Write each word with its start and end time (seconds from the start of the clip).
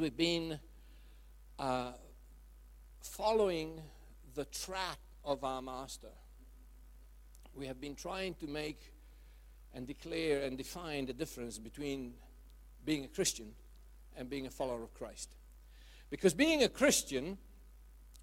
we've 0.00 0.16
been 0.16 0.58
uh, 1.58 1.92
following 3.02 3.82
the 4.34 4.46
track 4.46 4.98
of 5.26 5.44
our 5.44 5.60
master. 5.60 6.08
We 7.54 7.66
have 7.66 7.82
been 7.82 7.94
trying 7.94 8.34
to 8.36 8.46
make 8.46 8.80
and 9.74 9.86
declare 9.86 10.42
and 10.42 10.56
define 10.56 11.04
the 11.04 11.12
difference 11.12 11.58
between 11.58 12.14
being 12.82 13.04
a 13.04 13.08
Christian 13.08 13.52
and 14.16 14.30
being 14.30 14.46
a 14.46 14.50
follower 14.50 14.82
of 14.82 14.94
Christ. 14.94 15.36
Because 16.08 16.32
being 16.32 16.62
a 16.62 16.68
Christian, 16.68 17.36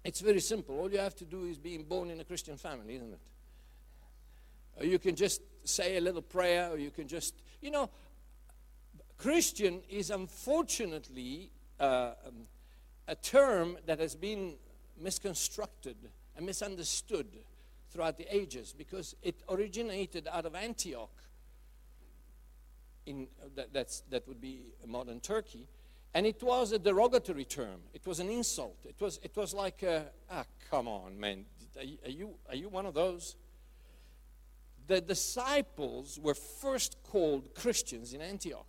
it's 0.04 0.20
very 0.20 0.40
simple. 0.40 0.80
All 0.80 0.90
you 0.90 0.98
have 0.98 1.14
to 1.16 1.24
do 1.24 1.44
is 1.44 1.58
being 1.58 1.84
born 1.84 2.10
in 2.10 2.18
a 2.18 2.24
Christian 2.24 2.56
family, 2.56 2.96
isn't 2.96 3.12
it? 3.12 3.20
Or 4.80 4.84
you 4.84 4.98
can 4.98 5.14
just 5.14 5.42
say 5.62 5.96
a 5.96 6.00
little 6.00 6.22
prayer, 6.22 6.70
or 6.70 6.78
you 6.78 6.90
can 6.90 7.06
just, 7.06 7.34
you 7.62 7.70
know, 7.70 7.88
Christian 9.16 9.82
is 9.88 10.10
unfortunately 10.10 11.52
uh, 11.80 12.12
um, 12.26 12.46
a 13.06 13.14
term 13.14 13.78
that 13.86 13.98
has 13.98 14.14
been 14.14 14.54
misconstructed 15.00 15.96
and 16.36 16.46
misunderstood 16.46 17.26
throughout 17.90 18.18
the 18.18 18.26
ages 18.34 18.74
because 18.76 19.14
it 19.22 19.42
originated 19.48 20.28
out 20.30 20.46
of 20.46 20.54
Antioch. 20.54 21.10
In, 23.06 23.28
uh, 23.42 23.48
that, 23.56 23.72
that's, 23.72 24.02
that 24.10 24.28
would 24.28 24.40
be 24.40 24.66
modern 24.86 25.20
Turkey. 25.20 25.66
And 26.14 26.26
it 26.26 26.42
was 26.42 26.72
a 26.72 26.78
derogatory 26.78 27.44
term. 27.44 27.80
It 27.94 28.06
was 28.06 28.20
an 28.20 28.28
insult. 28.28 28.76
It 28.84 29.00
was, 29.00 29.18
it 29.22 29.36
was 29.36 29.54
like, 29.54 29.82
a, 29.82 30.06
ah, 30.30 30.44
come 30.70 30.88
on, 30.88 31.18
man. 31.18 31.44
Are 31.78 32.10
you, 32.10 32.34
are 32.48 32.56
you 32.56 32.68
one 32.68 32.86
of 32.86 32.94
those? 32.94 33.36
The 34.86 35.00
disciples 35.00 36.18
were 36.20 36.34
first 36.34 36.96
called 37.02 37.54
Christians 37.54 38.14
in 38.14 38.20
Antioch. 38.20 38.66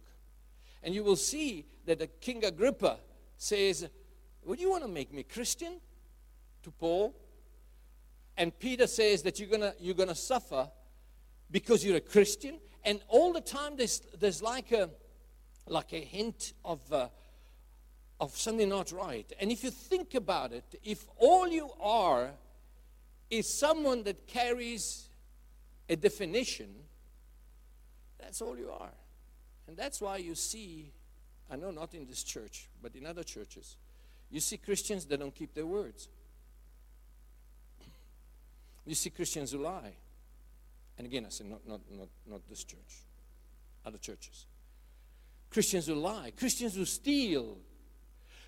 And 0.83 0.93
you 0.93 1.03
will 1.03 1.15
see 1.15 1.65
that 1.85 1.99
the 1.99 2.07
King 2.07 2.45
Agrippa 2.45 2.99
says, 3.37 3.87
Would 4.45 4.59
you 4.59 4.69
want 4.69 4.83
to 4.83 4.89
make 4.89 5.13
me 5.13 5.23
Christian? 5.23 5.79
to 6.63 6.71
Paul. 6.71 7.15
And 8.37 8.57
Peter 8.57 8.87
says 8.87 9.21
that 9.23 9.39
you're 9.39 9.49
gonna 9.49 9.73
you're 9.79 9.95
gonna 9.95 10.15
suffer 10.15 10.69
because 11.51 11.83
you're 11.83 11.97
a 11.97 12.01
Christian. 12.01 12.59
And 12.85 13.01
all 13.07 13.33
the 13.33 13.41
time 13.41 13.75
there's 13.75 13.99
there's 14.19 14.41
like 14.41 14.71
a 14.71 14.89
like 15.67 15.93
a 15.93 15.99
hint 15.99 16.53
of 16.63 16.79
uh, 16.91 17.09
of 18.19 18.35
something 18.35 18.69
not 18.69 18.91
right. 18.91 19.31
And 19.39 19.51
if 19.51 19.63
you 19.63 19.71
think 19.71 20.15
about 20.15 20.53
it, 20.53 20.63
if 20.83 21.05
all 21.17 21.47
you 21.47 21.69
are 21.81 22.31
is 23.29 23.59
someone 23.59 24.03
that 24.03 24.27
carries 24.27 25.09
a 25.87 25.95
definition, 25.95 26.69
that's 28.19 28.41
all 28.41 28.57
you 28.57 28.69
are. 28.71 28.91
And 29.69 29.77
that's 29.77 30.01
why 30.01 30.17
you 30.17 30.33
see, 30.33 30.91
I 31.47 31.55
know 31.55 31.69
not 31.69 31.93
in 31.93 32.07
this 32.07 32.23
church, 32.23 32.67
but 32.81 32.95
in 32.95 33.05
other 33.05 33.21
churches, 33.21 33.77
you 34.31 34.39
see 34.39 34.57
Christians 34.57 35.05
that 35.05 35.19
don't 35.19 35.33
keep 35.33 35.53
their 35.53 35.67
words. 35.67 36.09
You 38.87 38.95
see 38.95 39.11
Christians 39.11 39.51
who 39.51 39.59
lie. 39.59 39.93
And 40.97 41.05
again, 41.05 41.23
I 41.23 41.29
say 41.29 41.43
not, 41.43 41.59
not, 41.67 41.81
not, 41.91 42.07
not 42.27 42.41
this 42.49 42.63
church, 42.63 43.03
other 43.85 43.99
churches. 43.99 44.47
Christians 45.51 45.85
who 45.85 45.93
lie, 45.93 46.33
Christians 46.35 46.73
who 46.73 46.85
steal, 46.85 47.59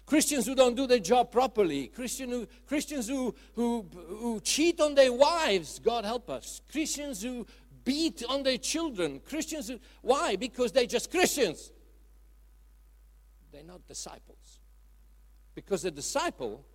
Christians 0.07 0.47
who 0.47 0.55
don't 0.55 0.75
do 0.75 0.87
their 0.87 0.97
job 0.97 1.31
properly, 1.31 1.85
Christian 1.85 2.31
who, 2.31 2.47
Christians 2.67 3.07
who, 3.07 3.35
who, 3.53 3.85
who 3.93 4.39
cheat 4.39 4.81
on 4.81 4.95
their 4.95 5.13
wives, 5.13 5.77
God 5.77 6.03
help 6.03 6.31
us, 6.31 6.61
Christians 6.71 7.21
who 7.21 7.45
beat 7.83 8.23
on 8.27 8.43
their 8.43 8.57
children. 8.57 9.21
Christians, 9.27 9.71
why? 10.01 10.35
Because 10.35 10.71
they're 10.71 10.85
just 10.85 11.11
Christians. 11.11 11.71
They're 13.51 13.63
not 13.63 13.87
disciples. 13.87 14.59
Because 15.55 15.81
the 15.83 15.91
disciple 15.91 16.65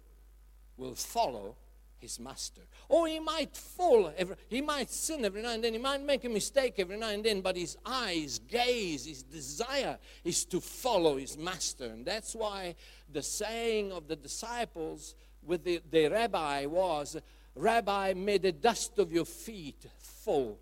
will 0.77 0.95
follow 0.95 1.57
his 1.99 2.21
master. 2.21 2.61
Or 2.89 3.09
he 3.09 3.19
might 3.19 3.57
fall, 3.57 4.13
every, 4.17 4.37
he 4.49 4.61
might 4.61 4.91
sin 4.91 5.25
every 5.25 5.43
now 5.43 5.53
and 5.53 5.65
then, 5.65 5.73
he 5.73 5.79
might 5.79 6.03
make 6.03 6.25
a 6.25 6.29
mistake 6.29 6.75
every 6.79 6.99
now 6.99 7.09
and 7.09 7.25
then, 7.25 7.41
but 7.41 7.57
his 7.57 7.77
eyes, 7.85 8.39
gaze, 8.39 9.07
his 9.07 9.23
desire 9.23 9.99
is 10.23 10.45
to 10.47 10.61
follow 10.61 11.17
his 11.17 11.39
master. 11.39 11.87
And 11.87 12.05
that's 12.05 12.35
why 12.35 12.75
the 13.11 13.23
saying 13.23 13.93
of 13.93 14.09
the 14.09 14.17
disciples 14.17 15.15
with 15.43 15.65
the, 15.65 15.81
the 15.91 16.09
rabbi 16.09 16.67
was, 16.67 17.17
Rabbi, 17.55 18.13
may 18.15 18.37
the 18.37 18.53
dust 18.53 18.99
of 18.99 19.11
your 19.11 19.25
feet 19.25 19.87
fall 19.99 20.59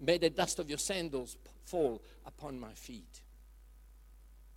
May 0.00 0.18
the 0.18 0.30
dust 0.30 0.58
of 0.58 0.68
your 0.68 0.78
sandals 0.78 1.36
fall 1.64 2.02
upon 2.26 2.58
my 2.58 2.72
feet. 2.72 3.22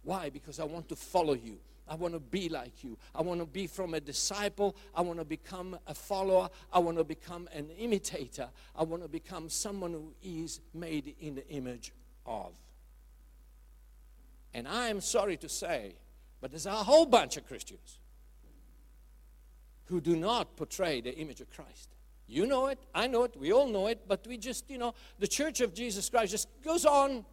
Why? 0.03 0.29
Because 0.29 0.59
I 0.59 0.63
want 0.63 0.89
to 0.89 0.95
follow 0.95 1.33
you. 1.33 1.57
I 1.87 1.95
want 1.95 2.13
to 2.13 2.19
be 2.19 2.49
like 2.49 2.83
you. 2.83 2.97
I 3.13 3.21
want 3.21 3.39
to 3.41 3.45
be 3.45 3.67
from 3.67 3.93
a 3.93 3.99
disciple. 3.99 4.75
I 4.95 5.01
want 5.01 5.19
to 5.19 5.25
become 5.25 5.77
a 5.85 5.93
follower. 5.93 6.49
I 6.73 6.79
want 6.79 6.97
to 6.97 7.03
become 7.03 7.47
an 7.53 7.69
imitator. 7.77 8.49
I 8.75 8.83
want 8.83 9.03
to 9.03 9.09
become 9.09 9.49
someone 9.49 9.91
who 9.91 10.13
is 10.23 10.61
made 10.73 11.15
in 11.19 11.35
the 11.35 11.47
image 11.49 11.91
of. 12.25 12.53
And 14.53 14.67
I 14.67 14.87
am 14.87 15.01
sorry 15.01 15.37
to 15.37 15.49
say, 15.49 15.95
but 16.41 16.51
there's 16.51 16.65
a 16.65 16.71
whole 16.71 17.05
bunch 17.05 17.37
of 17.37 17.47
Christians 17.47 17.99
who 19.85 20.01
do 20.01 20.15
not 20.15 20.55
portray 20.55 21.01
the 21.01 21.15
image 21.15 21.41
of 21.41 21.51
Christ. 21.51 21.94
You 22.27 22.47
know 22.47 22.67
it, 22.67 22.79
I 22.93 23.07
know 23.07 23.23
it, 23.23 23.35
we 23.37 23.53
all 23.53 23.67
know 23.67 23.87
it, 23.87 24.01
but 24.07 24.25
we 24.27 24.37
just, 24.37 24.69
you 24.69 24.77
know, 24.77 24.93
the 25.19 25.27
church 25.27 25.61
of 25.61 25.73
Jesus 25.73 26.09
Christ 26.09 26.31
just 26.31 26.47
goes 26.63 26.85
on 26.85 27.23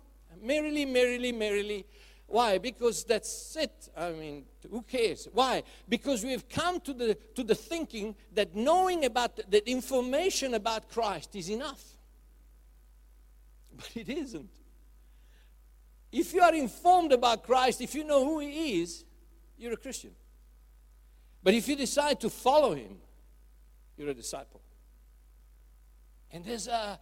merrily, 0.42 0.84
merrily, 0.84 1.32
merrily. 1.32 1.86
Why? 2.26 2.56
Because 2.56 3.04
that's 3.04 3.56
it. 3.56 3.90
I 3.94 4.12
mean, 4.12 4.44
who 4.70 4.80
cares? 4.82 5.28
Why? 5.32 5.62
Because 5.86 6.24
we've 6.24 6.48
come 6.48 6.80
to 6.80 6.94
the, 6.94 7.14
to 7.34 7.44
the 7.44 7.54
thinking 7.54 8.14
that 8.32 8.56
knowing 8.56 9.04
about 9.04 9.38
the 9.50 9.68
information 9.70 10.54
about 10.54 10.88
Christ 10.88 11.36
is 11.36 11.50
enough. 11.50 11.82
But 13.76 13.90
it 13.94 14.08
isn't. 14.08 14.50
If 16.10 16.32
you 16.32 16.40
are 16.40 16.54
informed 16.54 17.12
about 17.12 17.42
Christ, 17.42 17.80
if 17.80 17.94
you 17.94 18.04
know 18.04 18.24
who 18.24 18.38
He 18.40 18.80
is, 18.82 19.04
you're 19.58 19.72
a 19.74 19.76
Christian. 19.78 20.12
But 21.42 21.54
if 21.54 21.68
you 21.68 21.76
decide 21.76 22.20
to 22.20 22.30
follow 22.30 22.74
Him, 22.74 22.96
you're 23.98 24.08
a 24.08 24.14
disciple. 24.14 24.61
And 26.32 26.44
there's 26.44 26.68
a 26.68 26.98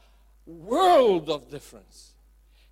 world 0.46 1.30
of 1.30 1.50
difference. 1.50 2.14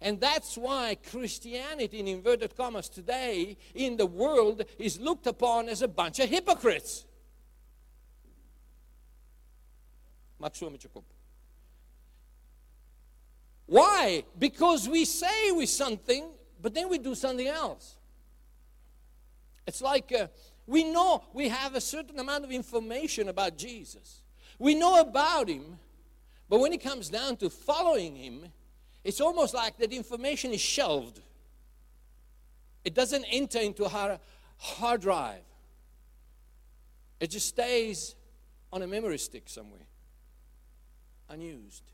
And 0.00 0.20
that's 0.20 0.56
why 0.56 0.96
Christianity, 1.10 2.00
in 2.00 2.08
inverted 2.08 2.56
commas, 2.56 2.88
today 2.88 3.56
in 3.74 3.96
the 3.96 4.06
world 4.06 4.64
is 4.78 5.00
looked 5.00 5.26
upon 5.26 5.68
as 5.68 5.82
a 5.82 5.88
bunch 5.88 6.20
of 6.20 6.28
hypocrites. 6.28 7.04
Why? 13.66 14.24
Because 14.38 14.88
we 14.88 15.04
say 15.04 15.50
we 15.50 15.66
something, 15.66 16.28
but 16.62 16.74
then 16.74 16.88
we 16.88 16.98
do 16.98 17.15
something 17.15 17.48
else. 17.48 17.97
It's 19.66 19.83
like 19.83 20.12
uh, 20.12 20.28
we 20.66 20.84
know 20.84 21.24
we 21.33 21.48
have 21.48 21.74
a 21.74 21.80
certain 21.80 22.18
amount 22.18 22.44
of 22.44 22.53
information 22.53 23.28
about 23.28 23.59
Jesus. 23.59 24.22
We 24.59 24.74
know 24.74 25.00
about 25.00 25.48
him, 25.48 25.78
but 26.48 26.60
when 26.60 26.72
it 26.72 26.83
comes 26.83 27.09
down 27.09 27.36
to 27.39 27.50
following 27.50 28.16
him, 28.16 28.47
it's 29.04 29.21
almost 29.21 29.54
like 29.54 29.78
that 29.78 29.92
information 29.92 30.53
is 30.53 30.60
shelved. 30.60 31.21
It 32.84 32.95
doesn't 32.95 33.24
enter 33.30 33.59
into 33.59 33.84
our 33.84 34.18
hard 34.59 35.03
drive. 35.03 35.42
It 37.21 37.30
just 37.30 37.48
stays 37.48 38.15
on 38.72 38.83
a 38.83 38.86
memory 38.86 39.18
stick 39.18 39.45
somewhere, 39.48 39.86
unused. 41.28 41.84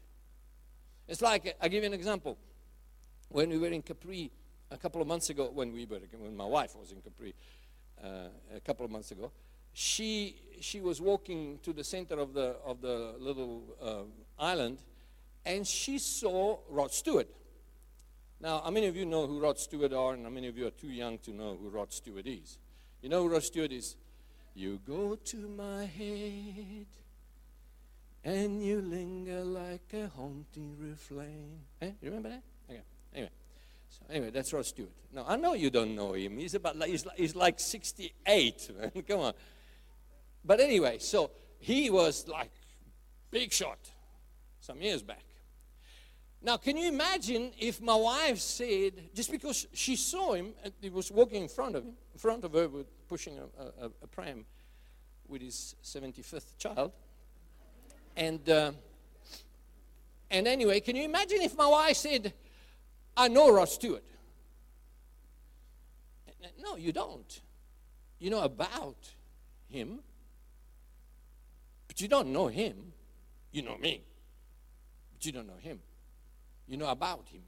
It's 1.09 1.23
like, 1.23 1.57
I'll 1.61 1.69
give 1.69 1.83
you 1.83 1.89
an 1.89 1.95
example. 1.95 2.39
When 3.29 3.51
we 3.51 3.59
were 3.59 3.69
in 3.69 3.83
Capri 3.83 4.31
a 4.71 4.77
couple 4.77 5.01
of 5.01 5.09
months 5.09 5.31
ago, 5.31 5.51
when 5.53 5.73
we 5.73 5.87
were, 5.87 6.01
when 6.19 6.37
my 6.37 6.47
wife 6.47 6.77
was 6.77 6.93
in 6.93 7.01
Capri 7.01 7.35
uh, 8.03 8.29
a 8.55 8.61
couple 8.61 8.85
of 8.85 8.91
months 8.91 9.11
ago, 9.11 9.31
she, 9.73 10.37
she 10.61 10.81
was 10.81 11.01
walking 11.01 11.59
to 11.63 11.73
the 11.73 11.85
center 11.85 12.19
of 12.19 12.33
the, 12.33 12.57
of 12.65 12.81
the 12.81 13.15
little 13.19 13.63
uh, 13.83 14.03
island 14.39 14.83
and 15.45 15.67
she 15.67 15.99
saw 15.99 16.59
Rod 16.69 16.93
Stewart. 16.93 17.29
Now, 18.41 18.61
how 18.65 18.71
many 18.71 18.87
of 18.87 18.97
you 18.97 19.07
know 19.07 19.27
who 19.27 19.41
Rod 19.41 19.59
Stewart 19.59 19.93
are, 19.93 20.15
and 20.15 20.25
how 20.25 20.31
many 20.31 20.49
of 20.49 20.59
you 20.59 20.67
are 20.67 20.71
too 20.71 20.89
young 20.89 21.19
to 21.19 21.33
know 21.33 21.57
who 21.61 21.69
Rod 21.69 21.93
Stewart 21.93 22.27
is? 22.27 22.59
You 23.01 23.09
know 23.09 23.23
who 23.23 23.29
Rod 23.29 23.43
Stewart 23.43 23.73
is? 23.73 23.97
You 24.55 24.81
go 24.87 25.17
to 25.17 25.37
my 25.49 25.85
head 25.85 26.87
and 28.23 28.63
you 28.63 28.81
linger 28.81 29.43
like 29.43 29.93
a 29.93 30.09
haunting 30.09 30.77
refrain. 30.79 31.61
Eh? 31.83 31.91
You 32.01 32.09
remember 32.11 32.31
that? 32.31 32.43
Okay. 32.71 32.83
Anyway, 33.13 33.31
so 33.89 34.03
anyway, 34.11 34.31
that's 34.31 34.53
Rod 34.53 34.65
Stewart. 34.65 34.93
Now 35.13 35.25
I 35.27 35.37
know 35.37 35.55
you 35.55 35.71
don't 35.71 35.95
know 35.95 36.13
him. 36.15 36.39
He's 36.39 36.55
about 36.55 36.77
he's 36.85 37.05
like, 37.05 37.17
he's 37.17 37.35
like 37.35 37.61
68. 37.61 38.71
Man. 38.79 39.03
Come 39.09 39.21
on. 39.21 39.33
But 40.45 40.61
anyway, 40.61 40.99
so 40.99 41.31
he 41.59 41.91
was 41.91 42.29
like 42.29 42.53
big 43.31 43.53
shot 43.53 43.79
some 44.65 44.81
years 44.81 45.03
back. 45.03 45.25
Now, 46.41 46.57
can 46.57 46.77
you 46.77 46.89
imagine 46.89 47.53
if 47.59 47.81
my 47.81 47.95
wife 47.95 48.39
said, 48.39 49.11
just 49.15 49.31
because 49.31 49.67
she 49.73 49.97
saw 49.97 50.33
him, 50.33 50.53
he 50.81 50.91
was 50.91 51.11
walking 51.11 51.43
in 51.43 51.49
front 51.49 51.77
of 51.77 51.85
him, 51.85 51.95
in 52.13 52.19
front 52.19 52.45
of 52.45 52.53
her, 52.53 52.69
with 52.69 52.87
pushing 53.09 53.39
a, 53.39 53.85
a, 53.85 53.91
a 54.03 54.07
pram 54.07 54.45
with 55.29 55.43
his 55.43 55.75
75th 55.83 56.57
child, 56.59 56.93
and 58.17 58.49
uh, 58.49 58.73
and 60.31 60.47
anyway, 60.47 60.81
can 60.81 60.97
you 60.97 61.05
imagine 61.05 61.41
if 61.41 61.57
my 61.57 61.67
wife 61.67 61.97
said, 61.97 62.33
"I 63.17 63.29
know 63.29 63.53
Rod 63.53 63.69
Stewart"? 63.69 64.05
No, 66.63 66.77
you 66.77 66.93
don't. 66.93 67.41
You 68.19 68.31
know 68.31 68.43
about 68.43 69.11
him, 69.69 70.01
but 71.89 72.01
you 72.01 72.09
don't 72.09 72.29
know 72.33 72.49
him. 72.49 72.93
You 73.51 73.63
know 73.63 73.79
me, 73.79 74.03
you 75.25 75.33
don't 75.33 75.47
know 75.47 75.59
him. 75.61 75.81
You 76.67 76.77
know 76.77 76.89
about 76.89 77.29
him. 77.29 77.43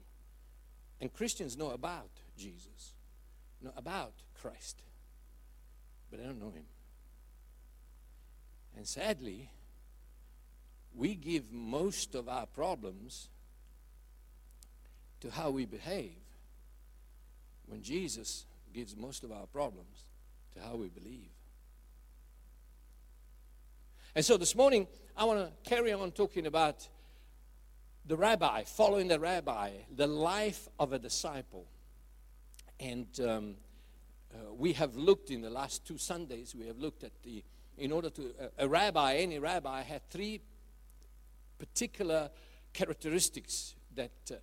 And 0.99 1.13
Christians 1.13 1.57
know 1.57 1.71
about 1.71 2.09
Jesus, 2.37 2.93
know 3.61 3.71
about 3.75 4.13
Christ, 4.41 4.81
but 6.09 6.19
they 6.19 6.25
don't 6.25 6.39
know 6.39 6.51
him. 6.51 6.65
And 8.75 8.87
sadly, 8.87 9.49
we 10.93 11.15
give 11.15 11.51
most 11.51 12.15
of 12.15 12.27
our 12.27 12.45
problems 12.45 13.29
to 15.19 15.29
how 15.31 15.49
we 15.49 15.65
behave 15.65 16.17
when 17.67 17.81
Jesus 17.81 18.45
gives 18.73 18.95
most 18.95 19.23
of 19.23 19.31
our 19.31 19.45
problems 19.47 20.05
to 20.53 20.61
how 20.61 20.75
we 20.75 20.89
believe. 20.89 21.29
And 24.15 24.25
so 24.25 24.37
this 24.37 24.55
morning, 24.55 24.87
I 25.15 25.25
want 25.25 25.39
to 25.39 25.69
carry 25.69 25.93
on 25.93 26.11
talking 26.11 26.47
about 26.47 26.87
the 28.07 28.15
rabbi, 28.15 28.63
following 28.63 29.09
the 29.09 29.19
rabbi, 29.19 29.71
the 29.95 30.07
life 30.07 30.69
of 30.79 30.93
a 30.93 30.99
disciple. 30.99 31.65
And 32.79 33.07
um, 33.19 33.55
uh, 34.33 34.53
we 34.53 34.73
have 34.73 34.95
looked 34.95 35.29
in 35.29 35.41
the 35.41 35.49
last 35.49 35.85
two 35.85 35.97
Sundays, 35.97 36.55
we 36.55 36.67
have 36.67 36.79
looked 36.79 37.03
at 37.03 37.11
the, 37.23 37.43
in 37.77 37.91
order 37.91 38.09
to, 38.11 38.33
uh, 38.41 38.47
a 38.59 38.67
rabbi, 38.67 39.15
any 39.15 39.39
rabbi, 39.39 39.81
had 39.81 40.09
three 40.09 40.39
particular 41.59 42.29
characteristics 42.71 43.75
that 43.95 44.11
uh, 44.31 44.35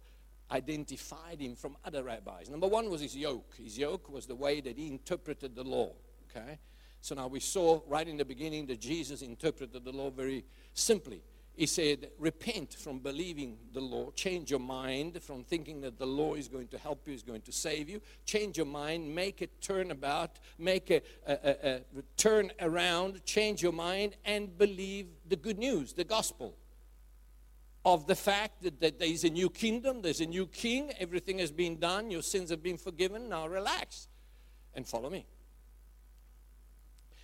identified 0.55 1.41
him 1.41 1.57
from 1.57 1.77
other 1.85 2.03
rabbis. 2.03 2.51
Number 2.51 2.69
one 2.69 2.91
was 2.91 3.01
his 3.01 3.17
yoke. 3.17 3.55
His 3.57 3.79
yoke 3.79 4.11
was 4.11 4.27
the 4.27 4.35
way 4.35 4.61
that 4.61 4.77
he 4.77 4.89
interpreted 4.89 5.55
the 5.55 5.65
law. 5.65 5.93
Okay? 6.31 6.59
So 7.01 7.15
now 7.15 7.29
we 7.29 7.41
saw 7.41 7.81
right 7.87 8.07
in 8.07 8.19
the 8.19 8.25
beginning 8.25 8.67
that 8.67 8.81
Jesus 8.81 9.23
interpreted 9.23 9.85
the 9.85 9.93
law 9.93 10.11
very 10.11 10.45
simply. 10.75 11.23
He 11.57 11.67
said, 11.67 12.11
Repent 12.19 12.75
from 12.75 12.99
believing 12.99 13.59
the 13.73 13.81
law. 13.81 14.11
Change 14.11 14.51
your 14.51 14.61
mind 14.61 15.23
from 15.23 15.45
thinking 15.45 15.81
that 15.83 15.99
the 15.99 16.07
law 16.07 16.35
is 16.35 16.49
going 16.49 16.69
to 16.69 16.79
help 16.79 17.07
you, 17.07 17.15
is 17.15 17.23
going 17.23 17.43
to 17.43 17.53
save 17.53 17.89
you. 17.89 18.01
Change 18.27 18.57
your 18.57 18.67
mind, 18.67 19.15
make 19.15 19.41
it 19.41 19.61
turn 19.61 19.91
about, 19.93 20.41
make 20.59 20.91
a, 20.91 21.01
a, 21.27 21.33
a, 21.33 21.75
a 21.77 21.81
turn 22.17 22.51
around, 22.61 23.25
change 23.25 23.63
your 23.63 23.73
mind, 23.73 24.17
and 24.25 24.59
believe 24.59 25.07
the 25.29 25.37
good 25.37 25.59
news, 25.59 25.93
the 25.93 26.05
gospel 26.05 26.57
of 27.85 28.07
the 28.07 28.15
fact 28.15 28.63
that, 28.63 28.81
that 28.81 28.99
there 28.99 29.09
is 29.09 29.25
a 29.25 29.31
new 29.31 29.51
kingdom, 29.51 30.03
there's 30.03 30.21
a 30.21 30.27
new 30.27 30.47
king, 30.47 30.91
everything 30.99 31.39
has 31.39 31.53
been 31.53 31.79
done, 31.79 32.11
your 32.11 32.23
sins 32.23 32.51
have 32.51 32.63
been 32.63 32.79
forgiven. 32.79 33.29
Now 33.29 33.47
relax 33.47 34.09
and 34.75 34.87
follow 34.87 35.11
me. 35.11 35.27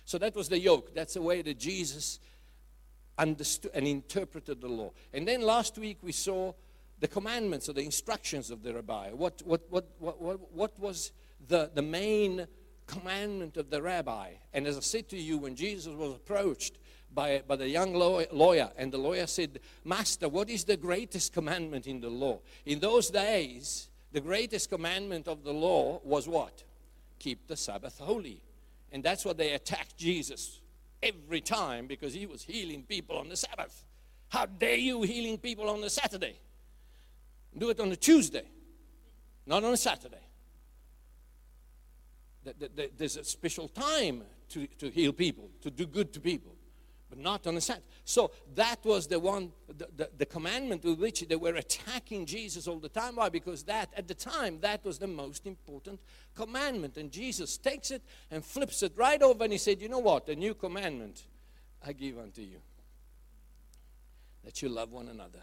So 0.05 0.17
that 0.19 0.35
was 0.35 0.49
the 0.49 0.59
yoke. 0.59 0.93
That's 0.93 1.15
the 1.15 1.21
way 1.21 1.41
that 1.41 1.57
Jesus 1.57 2.19
understood 3.21 3.71
and 3.73 3.87
interpreted 3.87 4.59
the 4.59 4.67
law. 4.67 4.91
And 5.13 5.27
then 5.27 5.41
last 5.41 5.77
week 5.77 5.99
we 6.01 6.11
saw 6.11 6.53
the 6.99 7.07
commandments 7.07 7.69
or 7.69 7.73
the 7.73 7.83
instructions 7.83 8.49
of 8.49 8.63
the 8.63 8.73
rabbi. 8.73 9.11
What, 9.11 9.41
what, 9.45 9.61
what, 9.69 9.85
what, 9.99 10.21
what, 10.21 10.53
what 10.53 10.79
was 10.79 11.11
the, 11.47 11.69
the 11.73 11.81
main 11.81 12.47
commandment 12.87 13.57
of 13.57 13.69
the 13.69 13.81
rabbi? 13.81 14.31
And 14.53 14.65
as 14.67 14.77
I 14.77 14.81
said 14.81 15.07
to 15.09 15.17
you, 15.17 15.37
when 15.37 15.55
Jesus 15.55 15.93
was 15.93 16.15
approached 16.15 16.77
by, 17.13 17.43
by 17.47 17.57
the 17.57 17.69
young 17.69 17.93
lawyer, 17.93 18.71
and 18.77 18.91
the 18.91 18.97
lawyer 18.97 19.27
said, 19.27 19.59
Master, 19.83 20.29
what 20.29 20.49
is 20.49 20.63
the 20.63 20.77
greatest 20.77 21.33
commandment 21.33 21.85
in 21.87 22.01
the 22.01 22.09
law? 22.09 22.39
In 22.65 22.79
those 22.79 23.09
days, 23.09 23.89
the 24.11 24.21
greatest 24.21 24.69
commandment 24.69 25.27
of 25.27 25.43
the 25.43 25.53
law 25.53 26.01
was 26.03 26.27
what? 26.27 26.63
Keep 27.19 27.47
the 27.47 27.57
Sabbath 27.57 27.99
holy. 27.99 28.41
And 28.91 29.03
that's 29.03 29.25
what 29.25 29.37
they 29.37 29.53
attacked 29.53 29.97
Jesus 29.97 30.60
every 31.01 31.41
time 31.41 31.87
because 31.87 32.13
he 32.13 32.25
was 32.25 32.43
healing 32.43 32.83
people 32.83 33.17
on 33.17 33.29
the 33.29 33.35
Sabbath. 33.35 33.83
How 34.29 34.45
dare 34.45 34.75
you 34.75 35.01
healing 35.01 35.37
people 35.37 35.69
on 35.69 35.81
the 35.81 35.89
Saturday? 35.89 36.39
Do 37.57 37.69
it 37.69 37.79
on 37.79 37.91
a 37.91 37.95
Tuesday, 37.95 38.45
not 39.45 39.63
on 39.63 39.73
a 39.73 39.77
Saturday. 39.77 40.23
There's 42.97 43.17
a 43.17 43.23
special 43.23 43.67
time 43.67 44.23
to, 44.49 44.67
to 44.67 44.89
heal 44.89 45.13
people, 45.13 45.49
to 45.61 45.69
do 45.69 45.85
good 45.85 46.13
to 46.13 46.19
people, 46.19 46.55
but 47.11 47.19
not 47.19 47.45
on 47.45 47.55
the 47.55 47.61
Saturday. 47.61 47.85
So 48.05 48.31
that 48.55 48.83
was 48.85 49.05
the 49.05 49.19
one, 49.19 49.51
the, 49.67 49.87
the, 49.95 50.09
the, 50.17 50.25
commandment 50.25 50.85
with 50.85 50.97
which 50.97 51.27
they 51.27 51.35
were 51.35 51.55
attacking 51.55 52.25
Jesus 52.25 52.69
all 52.69 52.79
the 52.79 52.89
time. 52.89 53.17
Why? 53.17 53.27
Because 53.27 53.63
that, 53.63 53.89
at 53.97 54.07
the 54.07 54.15
time, 54.15 54.59
that 54.61 54.83
was 54.85 54.97
the 54.97 55.07
most 55.07 55.45
important 55.45 55.99
commandment. 56.33 56.95
And 56.95 57.11
Jesus 57.11 57.57
takes 57.57 57.91
it 57.91 58.01
and 58.31 58.43
flips 58.43 58.81
it 58.81 58.93
right 58.95 59.21
over 59.21 59.43
and 59.43 59.51
he 59.51 59.59
said, 59.59 59.81
You 59.81 59.89
know 59.89 59.99
what? 59.99 60.29
A 60.29 60.35
new 60.35 60.53
commandment 60.53 61.25
I 61.85 61.91
give 61.91 62.17
unto 62.17 62.41
you 62.41 62.61
that 64.45 64.61
you 64.61 64.69
love 64.69 64.93
one 64.93 65.09
another 65.09 65.41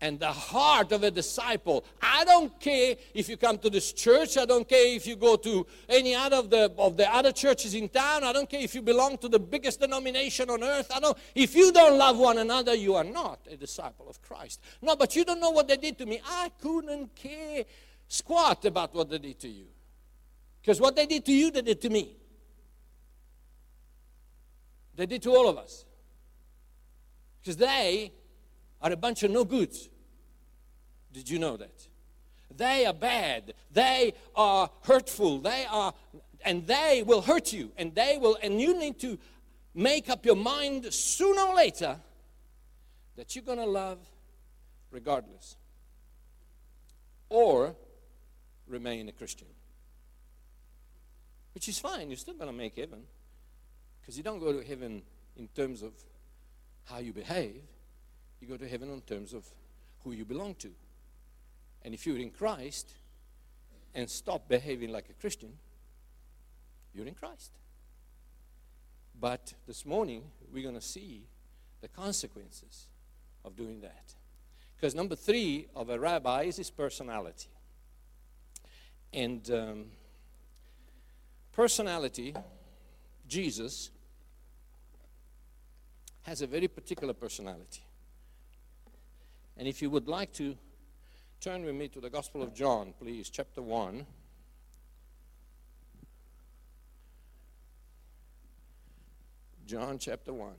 and 0.00 0.20
the 0.20 0.30
heart 0.30 0.92
of 0.92 1.02
a 1.02 1.10
disciple. 1.10 1.84
I 2.00 2.24
don't 2.24 2.58
care 2.60 2.96
if 3.14 3.28
you 3.28 3.36
come 3.36 3.58
to 3.58 3.70
this 3.70 3.92
church. 3.92 4.36
I 4.36 4.44
don't 4.44 4.68
care 4.68 4.94
if 4.94 5.06
you 5.06 5.16
go 5.16 5.36
to 5.36 5.66
any 5.88 6.14
other 6.14 6.36
of 6.36 6.50
the, 6.50 6.72
of 6.78 6.96
the 6.96 7.12
other 7.12 7.32
churches 7.32 7.74
in 7.74 7.88
town. 7.88 8.22
I 8.22 8.32
don't 8.32 8.48
care 8.48 8.60
if 8.60 8.74
you 8.74 8.82
belong 8.82 9.18
to 9.18 9.28
the 9.28 9.40
biggest 9.40 9.80
denomination 9.80 10.50
on 10.50 10.62
earth. 10.62 10.90
I 10.94 11.00
don't, 11.00 11.18
if 11.34 11.54
you 11.54 11.72
don't 11.72 11.98
love 11.98 12.18
one 12.18 12.38
another, 12.38 12.74
you 12.74 12.94
are 12.94 13.04
not 13.04 13.40
a 13.50 13.56
disciple 13.56 14.08
of 14.08 14.22
Christ. 14.22 14.60
No, 14.80 14.94
but 14.94 15.16
you 15.16 15.24
don't 15.24 15.40
know 15.40 15.50
what 15.50 15.66
they 15.66 15.76
did 15.76 15.98
to 15.98 16.06
me. 16.06 16.20
I 16.24 16.50
couldn't 16.60 17.14
care 17.16 17.64
squat 18.06 18.64
about 18.64 18.94
what 18.94 19.10
they 19.10 19.18
did 19.18 19.40
to 19.40 19.48
you. 19.48 19.66
Because 20.60 20.80
what 20.80 20.94
they 20.94 21.06
did 21.06 21.24
to 21.24 21.32
you, 21.32 21.50
they 21.50 21.62
did 21.62 21.80
to 21.82 21.90
me. 21.90 22.16
They 24.94 25.06
did 25.06 25.22
to 25.22 25.30
all 25.30 25.48
of 25.48 25.56
us. 25.56 25.84
Because 27.40 27.56
they 27.56 28.12
are 28.80 28.92
a 28.92 28.96
bunch 28.96 29.22
of 29.22 29.30
no 29.30 29.44
goods. 29.44 29.88
Did 31.12 31.28
you 31.28 31.38
know 31.38 31.56
that? 31.56 31.86
They 32.56 32.86
are 32.86 32.94
bad. 32.94 33.54
They 33.72 34.14
are 34.34 34.70
hurtful. 34.82 35.38
They 35.38 35.66
are, 35.70 35.94
and 36.44 36.66
they 36.66 37.02
will 37.06 37.20
hurt 37.20 37.52
you. 37.52 37.72
And 37.76 37.94
they 37.94 38.18
will, 38.18 38.38
and 38.42 38.60
you 38.60 38.78
need 38.78 38.98
to 39.00 39.18
make 39.74 40.08
up 40.08 40.24
your 40.24 40.36
mind 40.36 40.92
sooner 40.92 41.42
or 41.42 41.54
later 41.54 41.98
that 43.16 43.34
you're 43.34 43.44
going 43.44 43.58
to 43.58 43.66
love 43.66 43.98
regardless. 44.90 45.56
Or 47.28 47.74
remain 48.66 49.08
a 49.08 49.12
Christian. 49.12 49.48
Which 51.54 51.68
is 51.68 51.78
fine. 51.78 52.08
You're 52.10 52.16
still 52.16 52.34
going 52.34 52.50
to 52.50 52.56
make 52.56 52.76
heaven. 52.76 53.02
Because 54.00 54.16
you 54.16 54.22
don't 54.22 54.38
go 54.38 54.52
to 54.52 54.66
heaven 54.66 55.02
in 55.36 55.48
terms 55.48 55.82
of 55.82 55.92
how 56.84 56.98
you 56.98 57.12
behave 57.12 57.62
you 58.40 58.48
go 58.48 58.56
to 58.56 58.68
heaven 58.68 58.90
in 58.90 59.00
terms 59.00 59.32
of 59.32 59.44
who 60.04 60.12
you 60.12 60.24
belong 60.24 60.54
to. 60.56 60.70
And 61.82 61.94
if 61.94 62.06
you're 62.06 62.18
in 62.18 62.30
Christ 62.30 62.92
and 63.94 64.08
stop 64.08 64.48
behaving 64.48 64.90
like 64.90 65.08
a 65.08 65.14
Christian, 65.14 65.52
you're 66.94 67.06
in 67.06 67.14
Christ. 67.14 67.52
But 69.20 69.54
this 69.66 69.84
morning, 69.84 70.22
we're 70.52 70.62
going 70.62 70.74
to 70.74 70.80
see 70.80 71.26
the 71.80 71.88
consequences 71.88 72.86
of 73.44 73.56
doing 73.56 73.80
that. 73.80 74.14
Because 74.76 74.94
number 74.94 75.16
three 75.16 75.66
of 75.74 75.90
a 75.90 75.98
rabbi 75.98 76.44
is 76.44 76.56
his 76.56 76.70
personality. 76.70 77.48
And 79.12 79.50
um, 79.50 79.84
personality, 81.52 82.34
Jesus, 83.26 83.90
has 86.22 86.42
a 86.42 86.46
very 86.46 86.68
particular 86.68 87.14
personality. 87.14 87.82
And 89.56 89.66
if 89.66 89.82
you 89.82 89.90
would 89.90 90.06
like 90.06 90.32
to 90.34 90.56
turn 91.40 91.64
with 91.64 91.74
me 91.74 91.86
to 91.88 92.00
the 92.00 92.10
Gospel 92.10 92.42
of 92.42 92.52
John, 92.52 92.92
please, 92.98 93.30
chapter 93.30 93.62
1. 93.62 94.04
John 99.66 99.98
chapter 99.98 100.32
1. 100.32 100.50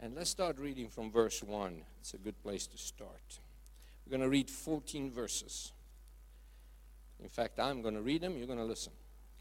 And 0.00 0.14
let's 0.14 0.30
start 0.30 0.58
reading 0.58 0.88
from 0.88 1.10
verse 1.10 1.42
1. 1.42 1.82
It's 2.00 2.14
a 2.14 2.18
good 2.18 2.40
place 2.40 2.68
to 2.68 2.78
start. 2.78 3.40
We're 4.06 4.10
going 4.10 4.22
to 4.22 4.28
read 4.28 4.48
14 4.48 5.10
verses. 5.10 5.72
In 7.20 7.28
fact, 7.28 7.58
I'm 7.58 7.82
going 7.82 7.94
to 7.94 8.00
read 8.00 8.20
them, 8.20 8.36
you're 8.36 8.46
going 8.46 8.60
to 8.60 8.64
listen. 8.64 8.92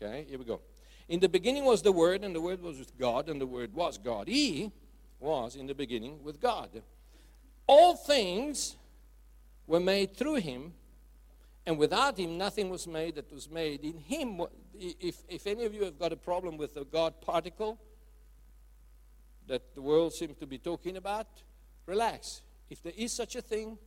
Okay, 0.02 0.26
here 0.28 0.40
we 0.40 0.46
go. 0.46 0.62
In 1.10 1.20
the 1.20 1.30
beginning 1.30 1.64
was 1.64 1.82
the 1.82 1.92
Word, 1.92 2.24
and 2.24 2.36
the 2.36 2.42
Word 2.42 2.62
was 2.62 2.80
with 2.80 2.98
God, 2.98 3.30
and 3.30 3.40
the 3.40 3.48
Word 3.48 3.74
was 3.74 3.98
God. 3.98 4.28
He 4.28 4.72
was 5.20 5.56
in 5.56 5.68
the 5.68 5.74
beginning 5.74 6.24
with 6.24 6.42
God. 6.42 6.70
All 7.66 7.96
things 7.96 8.76
were 9.66 9.80
made 9.80 10.16
through 10.16 10.36
him, 10.36 10.74
and 11.66 11.78
without 11.78 12.18
him 12.18 12.38
nothing 12.38 12.70
was 12.70 12.88
made 12.88 13.16
that 13.16 13.32
was 13.32 13.50
made. 13.50 13.84
In 13.84 13.98
him, 13.98 14.42
if, 14.74 15.24
if 15.28 15.48
any 15.48 15.66
of 15.66 15.74
you 15.74 15.84
have 15.84 16.00
got 16.00 16.14
a 16.14 16.18
problem 16.18 16.58
with 16.58 16.74
the 16.74 16.86
God 16.86 17.20
particle 17.22 17.80
that 19.48 19.76
the 19.76 19.82
world 19.82 20.14
seems 20.14 20.38
to 20.38 20.46
be 20.46 20.58
talking 20.58 20.98
about, 20.98 21.28
relax. 21.86 22.42
If 22.70 22.84
there 22.84 22.94
is 22.96 23.14
such 23.14 23.36
a 23.36 23.42
thing, 23.42 23.78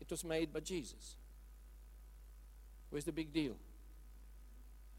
it 0.00 0.10
was 0.10 0.24
made 0.24 0.52
by 0.52 0.60
Jesus. 0.60 1.16
Where's 2.90 3.04
the 3.04 3.12
big 3.12 3.32
deal? 3.32 3.56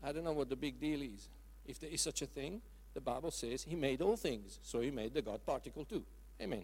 I 0.04 0.12
don't 0.12 0.24
know 0.24 0.34
what 0.34 0.50
the 0.50 0.56
big 0.56 0.80
deal 0.80 1.02
is. 1.02 1.30
If 1.68 1.80
there 1.80 1.90
is 1.90 2.02
such 2.02 2.22
a 2.22 2.26
thing, 2.26 2.62
the 2.94 3.02
Bible 3.02 3.32
says 3.32 3.64
he 3.64 3.76
made 3.76 4.02
all 4.02 4.18
things, 4.18 4.60
so 4.64 4.80
he 4.80 4.90
made 4.90 5.14
the 5.14 5.22
God 5.22 5.46
particle 5.46 5.86
too. 5.86 6.04
Amen. 6.42 6.64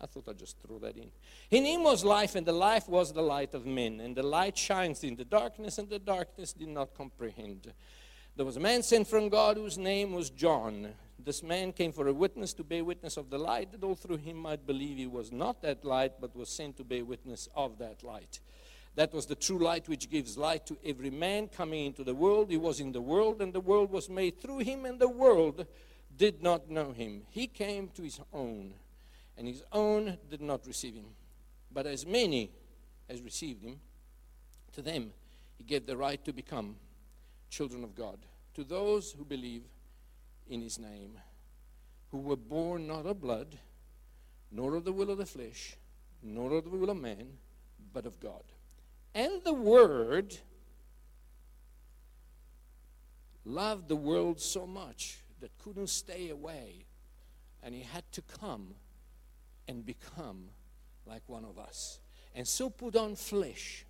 I 0.00 0.06
thought 0.06 0.28
I'd 0.28 0.38
just 0.38 0.56
throw 0.58 0.78
that 0.80 0.96
in. 0.96 1.10
In 1.50 1.64
him 1.64 1.84
was 1.84 2.04
life, 2.04 2.34
and 2.34 2.46
the 2.46 2.52
life 2.52 2.88
was 2.88 3.12
the 3.12 3.22
light 3.22 3.54
of 3.54 3.66
men. 3.66 4.00
And 4.00 4.16
the 4.16 4.22
light 4.22 4.58
shines 4.58 5.04
in 5.04 5.14
the 5.16 5.24
darkness, 5.24 5.78
and 5.78 5.88
the 5.88 6.00
darkness 6.00 6.52
did 6.52 6.68
not 6.68 6.94
comprehend. 6.94 7.72
There 8.34 8.46
was 8.46 8.56
a 8.56 8.60
man 8.60 8.82
sent 8.82 9.06
from 9.06 9.28
God 9.28 9.56
whose 9.56 9.78
name 9.78 10.12
was 10.12 10.30
John. 10.30 10.88
This 11.24 11.42
man 11.42 11.72
came 11.72 11.92
for 11.92 12.08
a 12.08 12.12
witness 12.12 12.52
to 12.54 12.64
bear 12.64 12.84
witness 12.84 13.16
of 13.16 13.30
the 13.30 13.38
light, 13.38 13.70
that 13.70 13.84
all 13.84 13.94
through 13.94 14.16
him 14.16 14.38
might 14.38 14.66
believe 14.66 14.96
he 14.96 15.06
was 15.06 15.30
not 15.30 15.62
that 15.62 15.84
light, 15.84 16.14
but 16.20 16.34
was 16.34 16.48
sent 16.48 16.76
to 16.78 16.84
bear 16.84 17.04
witness 17.04 17.48
of 17.54 17.78
that 17.78 18.02
light. 18.02 18.40
That 18.94 19.14
was 19.14 19.26
the 19.26 19.34
true 19.34 19.58
light 19.58 19.88
which 19.88 20.10
gives 20.10 20.36
light 20.36 20.66
to 20.66 20.76
every 20.84 21.10
man 21.10 21.48
coming 21.48 21.86
into 21.86 22.04
the 22.04 22.14
world. 22.14 22.50
He 22.50 22.58
was 22.58 22.78
in 22.78 22.92
the 22.92 23.00
world, 23.00 23.40
and 23.40 23.52
the 23.52 23.60
world 23.60 23.90
was 23.90 24.10
made 24.10 24.40
through 24.40 24.58
him, 24.58 24.84
and 24.84 24.98
the 24.98 25.08
world 25.08 25.66
did 26.16 26.42
not 26.42 26.68
know 26.68 26.92
him. 26.92 27.22
He 27.30 27.46
came 27.46 27.88
to 27.94 28.02
his 28.02 28.20
own, 28.32 28.74
and 29.38 29.48
his 29.48 29.62
own 29.72 30.18
did 30.28 30.42
not 30.42 30.66
receive 30.66 30.94
him. 30.94 31.06
But 31.72 31.86
as 31.86 32.04
many 32.04 32.50
as 33.08 33.22
received 33.22 33.62
him, 33.62 33.80
to 34.72 34.82
them 34.82 35.12
he 35.56 35.64
gave 35.64 35.86
the 35.86 35.96
right 35.96 36.22
to 36.26 36.32
become 36.32 36.76
children 37.48 37.84
of 37.84 37.94
God, 37.94 38.18
to 38.54 38.64
those 38.64 39.12
who 39.12 39.24
believe 39.24 39.62
in 40.48 40.60
his 40.60 40.78
name, 40.78 41.18
who 42.10 42.18
were 42.18 42.36
born 42.36 42.86
not 42.86 43.06
of 43.06 43.22
blood, 43.22 43.58
nor 44.50 44.74
of 44.74 44.84
the 44.84 44.92
will 44.92 45.10
of 45.10 45.16
the 45.16 45.24
flesh, 45.24 45.76
nor 46.22 46.52
of 46.52 46.64
the 46.64 46.70
will 46.70 46.90
of 46.90 46.98
man, 46.98 47.38
but 47.94 48.04
of 48.04 48.20
God. 48.20 48.42
And 49.14 49.42
the 49.44 49.52
Word 49.52 50.38
loved 53.44 53.88
the 53.88 53.96
world 53.96 54.40
so 54.40 54.66
much 54.66 55.18
that 55.40 55.50
couldn't 55.58 55.88
stay 55.88 56.30
away, 56.30 56.86
and 57.62 57.74
he 57.74 57.82
had 57.82 58.04
to 58.12 58.22
come 58.22 58.74
and 59.68 59.84
become 59.84 60.48
like 61.06 61.22
one 61.26 61.44
of 61.44 61.58
us. 61.58 62.00
And 62.34 62.46
so 62.46 62.70
put 62.70 62.96
on 62.96 63.16
flesh, 63.16 63.84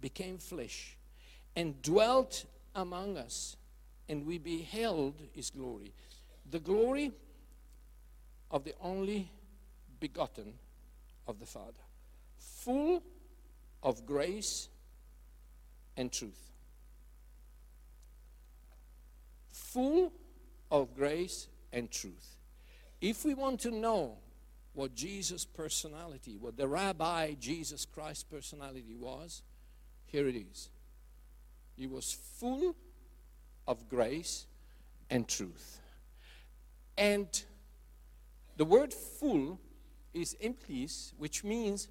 became 0.00 0.38
flesh, 0.38 0.96
and 1.54 1.80
dwelt 1.82 2.44
among 2.74 3.16
us, 3.16 3.56
and 4.08 4.26
we 4.26 4.38
beheld 4.38 5.14
his 5.32 5.50
glory. 5.50 5.92
The 6.50 6.60
glory 6.60 7.12
of 8.50 8.64
the 8.64 8.74
only 8.80 9.30
begotten 10.00 10.54
of 11.26 11.38
the 11.38 11.46
Father, 11.46 11.72
full 12.38 13.02
of 13.86 14.04
grace 14.04 14.68
and 15.96 16.10
truth. 16.10 16.50
Full 19.52 20.12
of 20.72 20.92
grace 20.96 21.46
and 21.72 21.88
truth. 21.88 22.34
If 23.00 23.24
we 23.24 23.32
want 23.32 23.60
to 23.60 23.70
know 23.70 24.18
what 24.74 24.96
Jesus' 24.96 25.44
personality, 25.44 26.36
what 26.36 26.56
the 26.56 26.66
Rabbi 26.66 27.34
Jesus 27.38 27.86
Christ 27.86 28.28
personality 28.28 28.96
was, 28.98 29.44
here 30.04 30.26
it 30.26 30.34
is. 30.34 30.68
He 31.76 31.86
was 31.86 32.12
full 32.12 32.74
of 33.68 33.88
grace 33.88 34.46
and 35.08 35.28
truth. 35.28 35.80
And 36.98 37.28
the 38.56 38.64
word 38.64 38.92
full 38.92 39.60
is 40.12 40.36
emplis, 40.42 41.12
which 41.18 41.44
means 41.44 41.86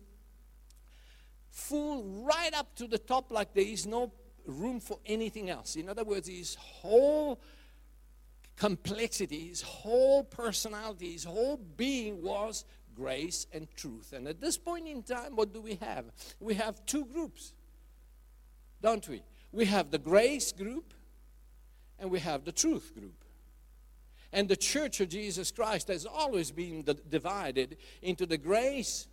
full 1.56 2.04
right 2.28 2.54
up 2.54 2.76
to 2.76 2.86
the 2.86 2.98
top, 2.98 3.32
like 3.32 3.54
there 3.54 3.66
is 3.66 3.86
no 3.88 4.12
room 4.46 4.82
for 4.82 5.00
anything 5.06 5.50
else. 5.50 5.78
In 5.78 5.88
other 5.88 6.04
words, 6.04 6.28
his 6.28 6.56
whole 6.56 7.40
complexity, 8.58 9.48
his 9.48 9.62
whole 9.62 10.24
personality, 10.26 11.14
his 11.14 11.24
whole 11.24 11.56
being 11.56 12.22
was 12.22 12.66
grace 12.94 13.48
and 13.54 13.68
truth. 13.78 14.12
And 14.12 14.28
at 14.28 14.42
this 14.42 14.58
point 14.58 14.88
in 14.88 15.02
time, 15.02 15.38
what 15.38 15.54
do 15.54 15.62
we 15.62 15.76
have? 15.76 16.06
We 16.42 16.56
have 16.56 16.86
two 16.86 17.06
groups, 17.06 17.54
don't 18.82 19.08
we? 19.08 19.24
We 19.54 19.66
have 19.66 19.92
the 19.92 19.98
grace 19.98 20.52
group 20.52 20.94
and 21.98 22.12
we 22.12 22.20
have 22.20 22.44
the 22.44 22.52
truth 22.52 22.94
group. 22.94 23.24
And 24.34 24.50
the 24.50 24.58
church 24.58 25.00
of 25.00 25.08
Jesus 25.08 25.52
Christ 25.52 25.88
has 25.88 26.06
always 26.06 26.52
been 26.52 26.84
divided 27.10 27.78
into 28.02 28.26
the 28.26 28.38
grace 28.38 29.08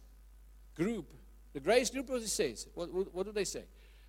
group 0.74 1.12
the 1.52 1.60
grace 1.60 1.90
group, 1.90 2.08
what 2.08 2.22
it 2.22 2.28
says, 2.28 2.66
what, 2.74 2.92
what, 2.92 3.14
what 3.14 3.26
do 3.26 3.32
they 3.32 3.44
say? 3.44 3.64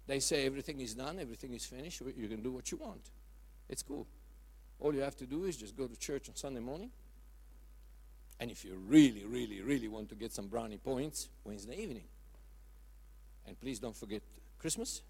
They 0.07 0.19
say 0.19 0.45
everything 0.45 0.79
is 0.79 0.93
done, 0.95 1.19
everything 1.19 1.53
is 1.53 1.65
finished, 1.65 2.01
you 2.15 2.27
can 2.27 2.41
do 2.41 2.51
what 2.51 2.71
you 2.71 2.77
want. 2.77 3.09
It's 3.69 3.83
cool. 3.83 4.07
All 4.79 4.93
you 4.93 5.01
have 5.01 5.15
to 5.17 5.25
do 5.25 5.45
is 5.45 5.55
just 5.57 5.77
go 5.77 5.87
to 5.87 5.95
church 5.97 6.29
on 6.29 6.35
Sunday 6.35 6.59
morning. 6.59 6.91
And 8.39 8.51
if 8.51 8.65
you 8.65 8.75
really, 8.75 9.23
really, 9.25 9.61
really 9.61 9.87
want 9.87 10.09
to 10.09 10.15
get 10.15 10.33
some 10.33 10.47
brownie 10.47 10.77
points, 10.77 11.29
Wednesday 11.43 11.81
evening. 11.81 12.03
And 13.45 13.59
please 13.59 13.79
don't 13.79 13.95
forget 13.95 14.21
Christmas, 14.59 15.01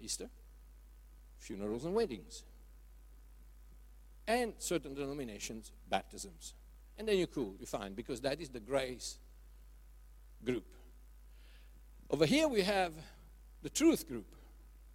Easter, 0.00 0.28
funerals 1.38 1.84
and 1.84 1.94
weddings. 1.94 2.44
And 4.26 4.54
certain 4.58 4.94
denominations, 4.94 5.72
baptisms. 5.88 6.54
And 6.98 7.08
then 7.08 7.18
you're 7.18 7.26
cool, 7.26 7.54
you're 7.58 7.66
fine, 7.66 7.94
because 7.94 8.20
that 8.20 8.40
is 8.40 8.48
the 8.50 8.60
grace 8.60 9.18
group. 10.44 10.64
Over 12.10 12.26
here 12.26 12.48
we 12.48 12.62
have 12.62 12.92
the 13.62 13.70
truth 13.70 14.06
group. 14.08 14.26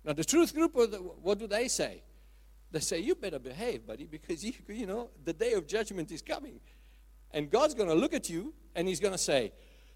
Now, 0.04 0.14
the 0.14 0.24
truth 0.24 0.54
group, 0.54 0.76
what 1.22 1.40
do 1.40 1.48
they 1.48 1.68
say? 1.68 2.04
They 2.72 2.80
say, 2.80 3.00
You 3.00 3.16
better 3.16 3.40
behave, 3.40 3.88
buddy, 3.88 4.06
because 4.06 4.44
you, 4.44 4.54
you 4.68 4.86
know, 4.86 5.10
the 5.24 5.34
day 5.34 5.54
of 5.54 5.66
judgment 5.66 6.12
is 6.12 6.22
coming. 6.22 6.60
And 7.32 7.50
God's 7.50 7.74
going 7.74 7.90
to 7.90 7.96
look 7.96 8.14
at 8.14 8.30
you 8.30 8.54
and 8.76 8.88
He's 8.88 9.00
going 9.00 9.14
to 9.14 9.18
say, 9.18 9.54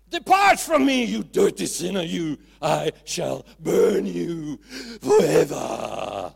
Depart 0.10 0.60
from 0.60 0.86
me, 0.86 1.04
you 1.04 1.24
dirty 1.24 1.68
sinner, 1.68 2.02
you. 2.02 2.38
I 2.62 2.92
shall 3.04 3.46
burn 3.60 4.08
you 4.08 4.58
forever 5.02 6.34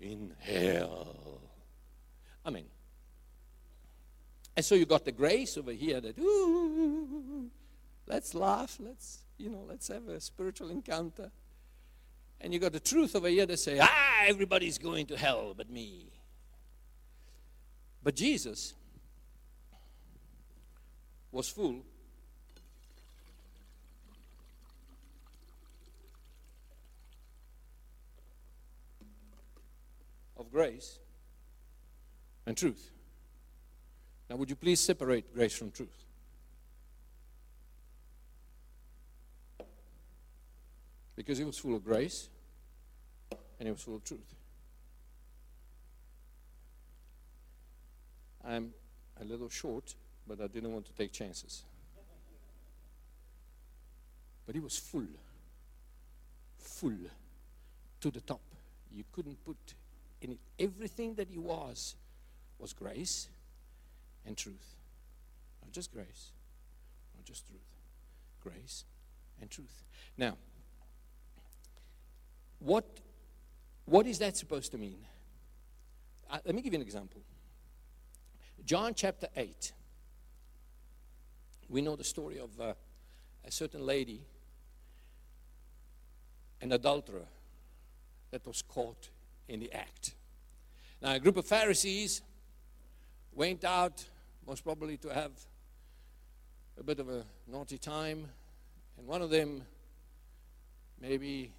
in 0.00 0.34
hell. 0.40 1.42
Amen. 2.44 2.64
And 4.56 4.64
so 4.64 4.74
you 4.74 4.86
got 4.86 5.04
the 5.04 5.12
grace 5.12 5.56
over 5.56 5.70
here 5.70 6.00
that, 6.00 6.18
ooh, 6.18 7.48
let's 8.08 8.34
laugh, 8.34 8.78
let's 8.80 9.18
you 9.38 9.48
know, 9.48 9.64
let's 9.68 9.88
have 9.88 10.08
a 10.08 10.20
spiritual 10.20 10.70
encounter. 10.70 11.30
And 12.40 12.52
you 12.52 12.58
got 12.58 12.72
the 12.72 12.80
truth 12.80 13.16
over 13.16 13.28
here 13.28 13.46
that 13.46 13.58
say, 13.58 13.78
ah, 13.80 14.24
everybody's 14.26 14.78
going 14.78 15.06
to 15.06 15.16
hell 15.16 15.54
but 15.56 15.70
me. 15.70 16.10
But 18.02 18.14
Jesus 18.14 18.74
was 21.32 21.48
full 21.48 21.82
of 30.36 30.50
grace 30.50 30.98
and 32.46 32.56
truth. 32.56 32.90
Now, 34.30 34.36
would 34.36 34.50
you 34.50 34.56
please 34.56 34.80
separate 34.80 35.34
grace 35.34 35.54
from 35.54 35.70
truth? 35.70 36.07
Because 41.18 41.36
he 41.36 41.42
was 41.42 41.58
full 41.58 41.74
of 41.74 41.84
grace 41.84 42.28
and 43.58 43.66
he 43.66 43.72
was 43.72 43.82
full 43.82 43.96
of 43.96 44.04
truth. 44.04 44.36
I'm 48.46 48.72
a 49.20 49.24
little 49.24 49.48
short, 49.48 49.96
but 50.28 50.40
I 50.40 50.46
didn't 50.46 50.72
want 50.72 50.86
to 50.86 50.92
take 50.92 51.10
chances. 51.10 51.64
But 54.46 54.54
he 54.54 54.60
was 54.60 54.78
full, 54.78 55.08
full 56.56 56.94
to 58.00 58.10
the 58.12 58.20
top. 58.20 58.40
You 58.94 59.02
couldn't 59.10 59.44
put 59.44 59.56
in 60.22 60.30
it. 60.30 60.38
Everything 60.56 61.14
that 61.16 61.28
he 61.28 61.38
was 61.38 61.96
was 62.60 62.72
grace 62.72 63.28
and 64.24 64.36
truth. 64.36 64.76
Not 65.64 65.72
just 65.72 65.92
grace, 65.92 66.30
not 67.16 67.24
just 67.24 67.44
truth. 67.48 67.58
Grace 68.40 68.84
and 69.40 69.50
truth. 69.50 69.82
Now, 70.16 70.36
what, 72.58 72.84
what 73.84 74.06
is 74.06 74.18
that 74.18 74.36
supposed 74.36 74.72
to 74.72 74.78
mean? 74.78 74.98
uh, 76.30 76.38
let 76.44 76.54
me 76.54 76.62
give 76.62 76.72
you 76.72 76.78
an 76.78 76.82
example. 76.82 77.20
John 78.64 78.92
chapter 78.94 79.28
8. 79.36 79.72
We 81.68 81.80
know 81.80 81.96
the 81.96 82.04
story 82.04 82.38
of 82.38 82.58
uh, 82.60 82.74
a 83.44 83.50
certain 83.50 83.84
lady, 83.84 84.22
an 86.60 86.72
adulterer, 86.72 87.26
that 88.30 88.46
was 88.46 88.62
caught 88.62 89.08
in 89.48 89.60
the 89.60 89.72
act. 89.72 90.12
Now, 91.00 91.14
a 91.14 91.18
group 91.18 91.36
of 91.38 91.46
Pharisees 91.46 92.20
went 93.32 93.64
out, 93.64 94.04
most 94.46 94.64
probably 94.64 94.96
to 94.98 95.08
have 95.08 95.32
a 96.78 96.82
bit 96.82 97.00
of 97.00 97.08
a 97.08 97.24
naughty 97.46 97.78
time, 97.78 98.28
and 98.98 99.06
one 99.06 99.22
of 99.22 99.30
them 99.30 99.62
maybe 101.00 101.52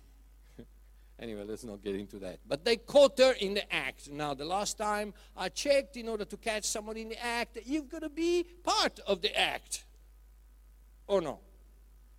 Anyway, 1.22 1.44
let's 1.46 1.66
not 1.66 1.84
get 1.84 1.96
into 1.96 2.18
that. 2.20 2.40
But 2.48 2.64
they 2.64 2.78
caught 2.78 3.18
her 3.20 3.34
in 3.34 3.54
the 3.54 3.74
act. 3.74 4.10
Now, 4.10 4.34
the 4.34 4.46
last 4.46 4.78
time 4.78 5.14
I 5.36 5.50
checked, 5.50 5.98
in 5.98 6.08
order 6.08 6.24
to 6.24 6.38
catch 6.38 6.64
someone 6.64 6.96
in 6.96 7.10
the 7.10 7.24
act, 7.24 7.58
you've 7.66 7.90
got 7.90 8.04
to 8.04 8.10
be 8.10 8.46
part 8.64 9.00
of 9.06 9.22
the 9.22 9.38
act. 9.38 9.84
Or 11.08 11.20
no? 11.20 11.40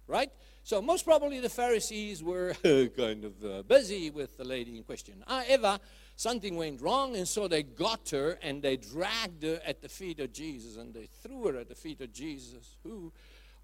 Right? 0.07 0.31
So, 0.65 0.83
most 0.83 1.07
probably 1.07 1.41
the 1.41 1.49
Pharisees 1.49 2.23
were 2.23 2.53
kind 2.97 3.25
of 3.25 3.45
uh, 3.45 3.63
busy 3.63 4.11
with 4.11 4.37
the 4.37 4.45
lady 4.45 4.77
in 4.77 4.83
question. 4.83 5.25
However, 5.27 5.79
something 6.17 6.57
went 6.57 6.83
wrong, 6.83 7.17
and 7.17 7.27
so 7.27 7.49
they 7.49 7.63
got 7.63 8.11
her 8.11 8.39
and 8.43 8.63
they 8.63 8.77
dragged 8.77 9.43
her 9.45 9.63
at 9.65 9.81
the 9.81 9.89
feet 9.89 10.21
of 10.21 10.33
Jesus 10.35 10.77
and 10.77 10.93
they 10.93 11.09
threw 11.23 11.47
her 11.47 11.57
at 11.57 11.71
the 11.71 11.75
feet 11.75 12.03
of 12.03 12.13
Jesus, 12.13 12.77
who 12.83 13.11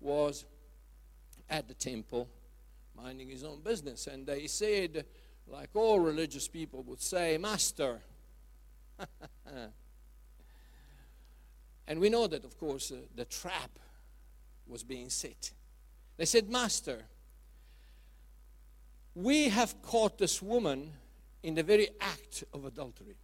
was 0.00 0.46
at 1.50 1.68
the 1.68 1.74
temple 1.74 2.28
minding 2.96 3.28
his 3.28 3.44
own 3.44 3.60
business. 3.60 4.06
And 4.06 4.26
they 4.26 4.46
said, 4.46 5.04
like 5.46 5.70
all 5.74 6.00
religious 6.00 6.48
people 6.48 6.82
would 6.84 7.00
say, 7.00 7.38
Master. 7.38 8.00
and 11.86 12.00
we 12.00 12.08
know 12.08 12.26
that, 12.26 12.44
of 12.44 12.58
course, 12.58 12.90
uh, 12.90 12.96
the 13.14 13.24
trap 13.24 13.78
was 14.66 14.82
being 14.82 15.08
set. 15.08 15.52
They 16.16 16.24
said, 16.24 16.48
Master, 16.48 17.02
we 19.14 19.48
have 19.48 19.80
caught 19.82 20.18
this 20.18 20.42
woman 20.42 20.92
in 21.42 21.54
the 21.54 21.62
very 21.62 21.88
act 22.00 22.44
of 22.52 22.64
adultery. 22.64 23.16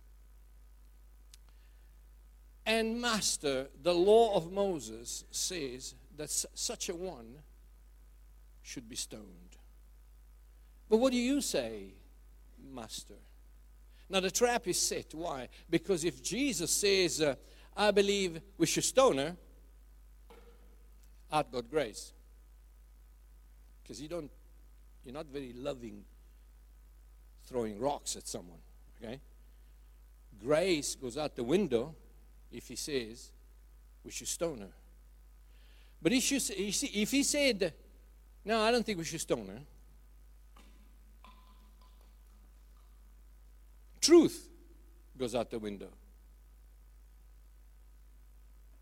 And, 2.65 3.01
Master, 3.01 3.67
the 3.83 3.95
law 3.95 4.37
of 4.37 4.53
Moses 4.53 5.25
says 5.31 5.95
that 6.17 6.31
such 6.31 6.89
a 6.89 6.95
one 6.95 7.39
should 8.63 8.89
be 8.89 8.95
stoned. 8.95 9.57
But 10.89 10.99
what 10.99 11.11
do 11.11 11.19
you 11.19 11.41
say? 11.41 11.95
Master. 12.73 13.15
Now, 14.09 14.21
the 14.21 14.31
trap 14.31 14.69
is 14.69 14.79
set. 14.79 15.15
Why? 15.15 15.49
Because 15.71 16.05
if 16.05 16.23
Jesus 16.23 16.71
says, 16.71 17.21
uh, 17.21 17.35
I 17.77 17.91
believe 17.91 18.41
we 18.59 18.67
should 18.67 18.85
stone 18.85 19.19
her, 19.19 19.37
I've 21.31 21.51
got 21.51 21.71
grace. 21.71 22.13
Because 23.83 24.01
you 24.01 24.09
don't, 24.09 24.31
you're 25.05 25.15
not 25.15 25.27
very 25.27 25.55
loving 25.55 26.05
throwing 27.47 27.79
rocks 27.81 28.17
at 28.17 28.27
someone, 28.27 28.59
okay? 29.03 29.21
Grace 30.45 30.95
goes 30.95 31.17
out 31.17 31.35
the 31.35 31.45
window 31.45 31.95
if 32.51 32.69
he 32.69 32.77
says 32.77 33.31
we 34.05 34.11
should 34.11 34.29
stone 34.29 34.59
her. 34.59 34.73
But 36.01 36.13
if, 36.13 36.31
you, 36.31 36.39
if 36.39 37.11
he 37.11 37.23
said, 37.23 37.73
no, 38.45 38.61
I 38.61 38.71
don't 38.71 38.85
think 38.85 38.99
we 38.99 39.05
should 39.05 39.21
stone 39.21 39.47
her, 39.49 39.61
Truth 44.03 44.51
goes 45.17 45.35
out 45.35 45.51
the 45.51 45.59
window. 45.59 45.89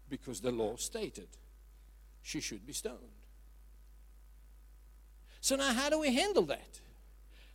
Because 0.09 0.41
the 0.41 0.51
law 0.51 0.75
stated 0.77 1.29
she 2.23 2.41
should 2.41 2.67
be 2.67 2.73
stoned. 2.73 2.99
So 5.41 5.57
now, 5.57 5.73
how 5.73 5.89
do 5.89 6.01
we 6.01 6.13
handle 6.13 6.43
that? 6.47 6.81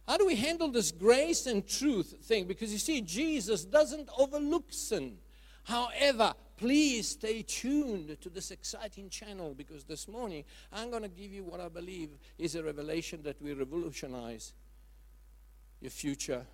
How 0.07 0.17
do 0.17 0.25
we 0.25 0.35
handle 0.35 0.69
this 0.69 0.91
grace 0.91 1.47
and 1.47 1.67
truth 1.67 2.15
thing? 2.23 2.45
Because 2.45 2.71
you 2.71 2.77
see, 2.77 3.01
Jesus 3.01 3.65
doesn't 3.65 4.09
overlook 4.17 4.65
sin. 4.69 5.17
However, 5.63 6.33
please 6.57 7.09
stay 7.09 7.41
tuned 7.41 8.17
to 8.21 8.29
this 8.29 8.51
exciting 8.51 9.09
channel 9.09 9.55
because 9.55 9.83
this 9.83 10.07
morning 10.07 10.43
I'm 10.71 10.91
going 10.91 11.01
to 11.01 11.09
give 11.09 11.31
you 11.31 11.43
what 11.43 11.59
I 11.59 11.69
believe 11.69 12.09
is 12.37 12.55
a 12.55 12.63
revelation 12.63 13.23
that 13.23 13.41
will 13.41 13.55
revolutionize 13.55 14.53
your 15.81 15.91
future 15.91 16.45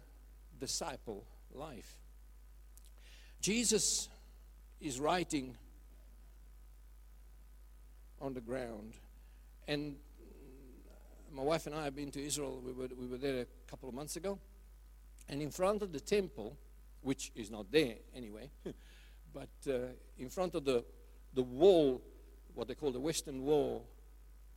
disciple 0.62 1.26
life. 1.54 1.98
Jesus 3.42 4.08
is 4.80 5.00
writing 5.00 5.58
on 8.22 8.36
the 8.36 8.42
ground, 8.42 8.94
and 9.68 9.96
my 11.34 11.42
wife 11.42 11.66
and 11.66 11.76
I 11.76 11.84
have 11.84 11.96
been 11.96 12.12
to 12.12 12.24
Israel. 12.24 12.62
We 12.64 12.72
were, 12.72 12.88
we 12.96 13.08
were 13.08 13.18
there 13.18 13.42
a 13.42 13.70
couple 13.70 13.90
of 13.90 13.96
months 13.96 14.16
ago, 14.16 14.38
and 15.28 15.42
in 15.42 15.50
front 15.50 15.82
of 15.82 15.92
the 15.92 16.00
temple, 16.00 16.56
which 17.02 17.32
is 17.36 17.50
not 17.50 17.72
there 17.72 17.96
anyway, 18.16 18.52
but 19.34 19.50
uh, 19.68 19.88
in 20.20 20.30
front 20.30 20.54
of 20.54 20.64
the, 20.64 20.86
the 21.34 21.42
wall, 21.42 22.02
what 22.54 22.68
they 22.68 22.76
call 22.76 22.92
the 22.92 23.00
Western 23.00 23.44
Wall, 23.44 23.88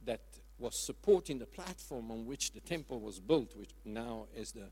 that 0.05 0.21
was 0.59 0.85
supporting 0.85 1.39
the 1.39 1.47
platform 1.47 2.11
on 2.11 2.27
which 2.27 2.53
the 2.53 2.61
temple 2.61 3.01
was 3.01 3.21
built, 3.21 3.57
which 3.57 3.71
now 3.87 4.27
is 4.37 4.53
the 4.53 4.69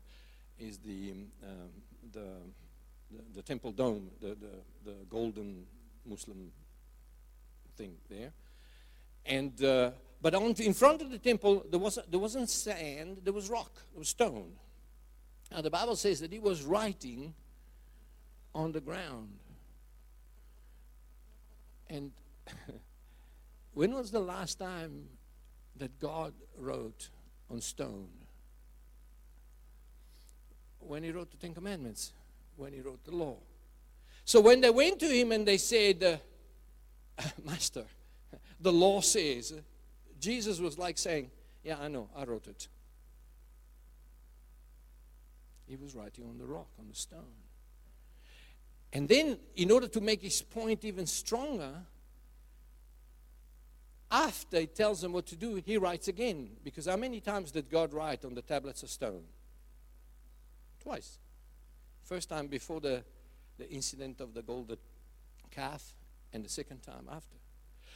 is 0.67 0.77
the, 0.79 1.11
um, 1.11 1.69
the, 2.11 2.19
the, 3.11 3.23
the, 3.35 3.41
temple 3.41 3.71
dome, 3.71 4.09
the, 4.21 4.29
the, 4.29 4.91
the 4.91 4.95
golden 5.09 5.65
Muslim 6.05 6.51
thing 7.75 7.95
there. 8.09 8.31
And, 9.25 9.61
uh, 9.63 9.91
but 10.21 10.35
on, 10.35 10.53
in 10.53 10.73
front 10.73 11.01
of 11.01 11.11
the 11.11 11.17
temple, 11.17 11.65
there, 11.69 11.79
was, 11.79 11.99
there 12.09 12.19
wasn't 12.19 12.49
sand, 12.49 13.21
there 13.23 13.33
was 13.33 13.49
rock, 13.49 13.73
there 13.91 13.99
was 13.99 14.09
stone. 14.09 14.53
Now, 15.51 15.61
the 15.61 15.69
Bible 15.69 15.95
says 15.95 16.19
that 16.21 16.31
he 16.31 16.39
was 16.39 16.63
writing 16.63 17.33
on 18.55 18.71
the 18.71 18.81
ground. 18.81 19.39
And 21.89 22.11
when 23.73 23.93
was 23.93 24.11
the 24.11 24.19
last 24.19 24.59
time 24.59 25.09
that 25.77 25.99
God 25.99 26.33
wrote 26.57 27.09
on 27.49 27.61
stone? 27.61 28.09
When 30.87 31.03
he 31.03 31.11
wrote 31.11 31.31
the 31.31 31.37
Ten 31.37 31.53
Commandments, 31.53 32.13
when 32.55 32.73
he 32.73 32.81
wrote 32.81 33.03
the 33.03 33.15
law. 33.15 33.37
So 34.25 34.39
when 34.39 34.61
they 34.61 34.69
went 34.69 34.99
to 34.99 35.07
him 35.07 35.31
and 35.31 35.45
they 35.47 35.57
said, 35.57 36.21
uh, 37.17 37.23
Master, 37.45 37.85
the 38.59 38.71
law 38.71 39.01
says, 39.01 39.53
Jesus 40.19 40.59
was 40.59 40.77
like 40.77 40.97
saying, 40.97 41.29
Yeah, 41.63 41.77
I 41.79 41.87
know, 41.87 42.07
I 42.15 42.23
wrote 42.23 42.47
it. 42.47 42.67
He 45.67 45.75
was 45.75 45.95
writing 45.95 46.25
on 46.25 46.37
the 46.37 46.45
rock, 46.45 46.67
on 46.79 46.87
the 46.87 46.95
stone. 46.95 47.43
And 48.91 49.09
then, 49.09 49.39
in 49.55 49.71
order 49.71 49.87
to 49.87 50.01
make 50.01 50.21
his 50.21 50.41
point 50.41 50.85
even 50.85 51.07
stronger, 51.07 51.73
after 54.11 54.59
he 54.59 54.67
tells 54.67 55.01
them 55.01 55.11
what 55.11 55.25
to 55.25 55.35
do, 55.35 55.55
he 55.65 55.77
writes 55.77 56.07
again. 56.07 56.51
Because 56.63 56.85
how 56.85 56.95
many 56.95 57.19
times 57.19 57.51
did 57.51 57.69
God 57.69 57.93
write 57.93 58.23
on 58.23 58.35
the 58.35 58.43
tablets 58.43 58.83
of 58.83 58.91
stone? 58.91 59.23
Twice. 60.83 61.17
First 62.03 62.29
time 62.29 62.47
before 62.47 62.81
the, 62.81 63.03
the 63.57 63.69
incident 63.69 64.19
of 64.19 64.33
the 64.33 64.41
golden 64.41 64.77
calf, 65.49 65.95
and 66.33 66.43
the 66.43 66.49
second 66.49 66.81
time 66.81 67.07
after. 67.09 67.37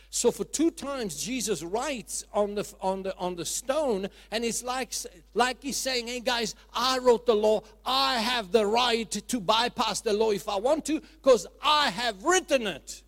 So 0.09 0.31
for 0.31 0.45
two 0.45 0.71
times 0.71 1.21
Jesus 1.21 1.63
writes 1.63 2.23
on 2.33 2.55
the 2.55 2.65
on 2.79 3.03
the 3.03 3.15
on 3.17 3.35
the 3.35 3.43
stone, 3.43 4.07
and 4.31 4.45
it's 4.45 4.63
like 4.63 4.93
like 5.33 5.61
he's 5.61 5.75
saying, 5.75 6.07
"Hey 6.07 6.21
guys, 6.21 6.55
I 6.73 6.99
wrote 6.99 7.25
the 7.25 7.35
law. 7.35 7.61
I 7.85 8.19
have 8.19 8.53
the 8.53 8.65
right 8.65 9.09
to 9.11 9.39
bypass 9.41 9.99
the 10.01 10.13
law 10.13 10.31
if 10.31 10.47
I 10.47 10.55
want 10.55 10.85
to, 10.85 11.01
because 11.01 11.45
I 11.61 11.89
have 11.89 12.23
written 12.23 12.67
it." 12.67 13.03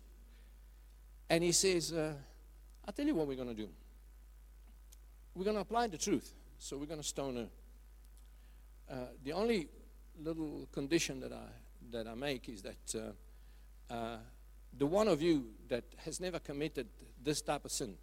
And 1.30 1.42
he 1.42 1.52
says, 1.52 1.92
uh, 1.92 2.12
"I'll 2.84 2.92
tell 2.92 3.06
you 3.06 3.14
what 3.14 3.26
we're 3.26 3.36
going 3.36 3.54
to 3.56 3.62
do. 3.62 3.68
We're 5.34 5.44
going 5.44 5.56
to 5.56 5.62
apply 5.62 5.86
the 5.86 5.96
truth. 5.96 6.34
So 6.58 6.76
we're 6.76 6.86
going 6.86 7.00
to 7.00 7.06
stone 7.06 7.36
her 7.36 7.48
uh, 8.90 8.94
the 9.24 9.32
only 9.32 9.68
little 10.22 10.68
condition 10.72 11.20
that 11.20 11.32
I, 11.32 11.46
that 11.92 12.06
I 12.06 12.14
make 12.14 12.48
is 12.48 12.62
that 12.62 12.94
uh, 13.90 13.92
uh, 13.92 14.16
the 14.76 14.86
one 14.86 15.08
of 15.08 15.22
you 15.22 15.46
that 15.68 15.84
has 16.04 16.20
never 16.20 16.38
committed 16.38 16.88
this 17.22 17.40
type 17.40 17.64
of 17.64 17.70
sin, 17.70 17.94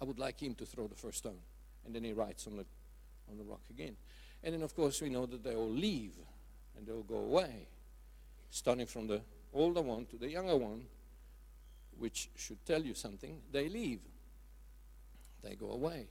I 0.00 0.04
would 0.04 0.18
like 0.18 0.40
him 0.40 0.54
to 0.56 0.66
throw 0.66 0.86
the 0.86 0.94
first 0.94 1.18
stone. 1.18 1.40
And 1.84 1.94
then 1.94 2.04
he 2.04 2.12
writes 2.12 2.46
on 2.46 2.56
the, 2.56 2.66
on 3.30 3.38
the 3.38 3.44
rock 3.44 3.62
again. 3.70 3.96
And 4.42 4.54
then, 4.54 4.62
of 4.62 4.74
course, 4.74 5.00
we 5.00 5.08
know 5.08 5.26
that 5.26 5.42
they 5.42 5.54
all 5.54 5.70
leave 5.70 6.12
and 6.76 6.86
they 6.86 6.92
all 6.92 7.02
go 7.02 7.16
away, 7.16 7.68
starting 8.50 8.86
from 8.86 9.06
the 9.06 9.20
older 9.52 9.82
one 9.82 10.06
to 10.06 10.16
the 10.16 10.30
younger 10.30 10.56
one, 10.56 10.82
which 11.98 12.30
should 12.36 12.64
tell 12.64 12.82
you 12.82 12.94
something. 12.94 13.40
They 13.50 13.68
leave, 13.68 14.00
they 15.42 15.54
go 15.56 15.70
away. 15.72 16.06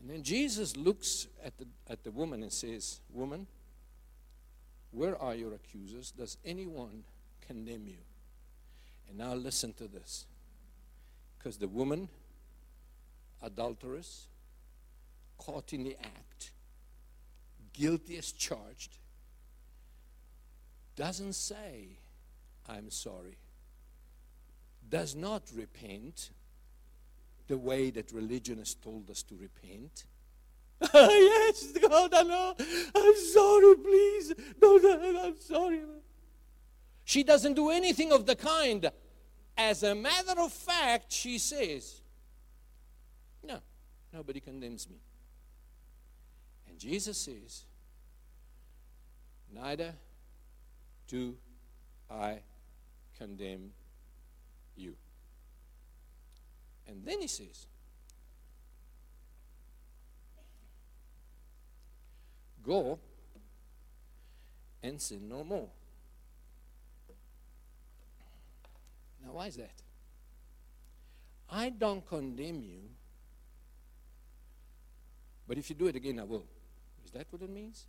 And 0.00 0.10
then 0.10 0.22
Jesus 0.22 0.76
looks 0.76 1.26
at 1.42 1.56
the, 1.58 1.66
at 1.88 2.04
the 2.04 2.10
woman 2.10 2.42
and 2.42 2.52
says, 2.52 3.00
Woman, 3.10 3.46
Where 4.90 5.20
are 5.20 5.34
your 5.34 5.54
accusers? 5.54 6.10
Does 6.10 6.36
anyone 6.44 7.04
condemn 7.46 7.86
you? 7.86 7.98
And 9.08 9.18
now 9.18 9.34
listen 9.34 9.72
to 9.74 9.88
this. 9.88 10.26
Because 11.38 11.58
the 11.58 11.68
woman, 11.68 12.08
adulteress, 13.42 14.28
caught 15.38 15.72
in 15.72 15.84
the 15.84 15.96
act, 16.02 16.52
guilty 17.72 18.16
as 18.16 18.32
charged, 18.32 18.96
doesn't 20.96 21.34
say, 21.34 21.98
I'm 22.68 22.90
sorry, 22.90 23.36
does 24.88 25.14
not 25.14 25.42
repent 25.54 26.30
the 27.46 27.58
way 27.58 27.90
that 27.90 28.12
religion 28.12 28.58
has 28.58 28.74
told 28.74 29.10
us 29.10 29.22
to 29.24 29.36
repent. 29.36 30.04
yes, 30.94 31.72
God, 31.80 32.12
I 32.14 32.22
know. 32.22 32.54
I'm 32.94 33.16
sorry, 33.16 33.76
please. 33.76 34.32
No, 34.60 35.24
I'm 35.24 35.40
sorry. 35.40 35.80
She 37.04 37.22
doesn't 37.22 37.54
do 37.54 37.70
anything 37.70 38.12
of 38.12 38.26
the 38.26 38.34
kind. 38.34 38.90
As 39.56 39.82
a 39.82 39.94
matter 39.94 40.40
of 40.40 40.52
fact, 40.52 41.12
she 41.12 41.38
says, 41.38 42.00
No, 43.42 43.60
nobody 44.12 44.40
condemns 44.40 44.88
me. 44.88 44.96
And 46.68 46.78
Jesus 46.78 47.18
says, 47.18 47.66
Neither 49.52 49.94
do 51.06 51.36
I 52.10 52.40
condemn 53.16 53.70
you. 54.76 54.96
And 56.86 57.04
then 57.04 57.20
he 57.20 57.26
says, 57.26 57.66
Go 62.62 62.98
and 64.82 65.00
sin 65.00 65.28
no 65.28 65.44
more. 65.44 65.68
Now, 69.24 69.32
why 69.32 69.46
is 69.46 69.56
that? 69.56 69.82
I 71.50 71.70
don't 71.70 72.06
condemn 72.06 72.62
you, 72.62 72.80
but 75.46 75.58
if 75.58 75.68
you 75.68 75.76
do 75.76 75.86
it 75.86 75.96
again, 75.96 76.18
I 76.18 76.24
will. 76.24 76.44
Is 77.04 77.10
that 77.12 77.26
what 77.30 77.42
it 77.42 77.50
means? 77.50 77.86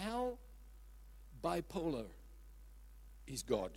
How 0.00 0.38
bipolar 1.42 2.06
is 3.26 3.42
God? 3.42 3.70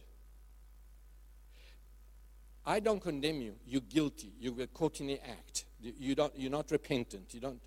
I 2.67 2.81
don't 2.81 3.01
condemn 3.01 3.39
you. 3.39 3.55
You're 3.65 3.79
guilty. 3.79 4.33
You 4.41 4.51
were 4.51 4.67
caught 4.67 4.99
in 4.99 5.07
the 5.07 5.21
act. 5.25 5.63
You 5.79 6.15
don't, 6.15 6.33
you're 6.37 6.51
not 6.51 6.69
repentant. 6.69 7.33
You 7.33 7.39
don't, 7.39 7.61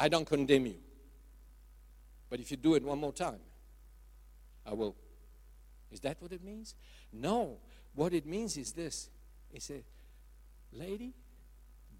I 0.00 0.08
don't 0.08 0.26
condemn 0.26 0.66
you. 0.66 0.78
But 2.28 2.40
if 2.40 2.50
you 2.50 2.56
do 2.56 2.74
it 2.74 2.82
one 2.82 2.98
more 2.98 3.12
time, 3.12 3.38
I 4.66 4.74
will. 4.74 4.96
Is 5.92 6.00
that 6.00 6.16
what 6.18 6.32
it 6.32 6.42
means? 6.42 6.74
No. 7.12 7.58
What 7.94 8.12
it 8.12 8.26
means 8.26 8.56
is 8.56 8.72
this. 8.72 9.08
He 9.52 9.60
said, 9.60 9.84
Lady, 10.72 11.14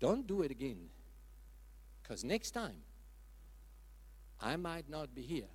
don't 0.01 0.27
do 0.27 0.43
it 0.43 0.51
again. 0.51 0.89
Because 2.03 2.25
next 2.25 2.51
time, 2.51 2.83
I 4.41 4.57
might 4.57 4.91
not 4.91 5.15
be 5.15 5.23
here 5.23 5.53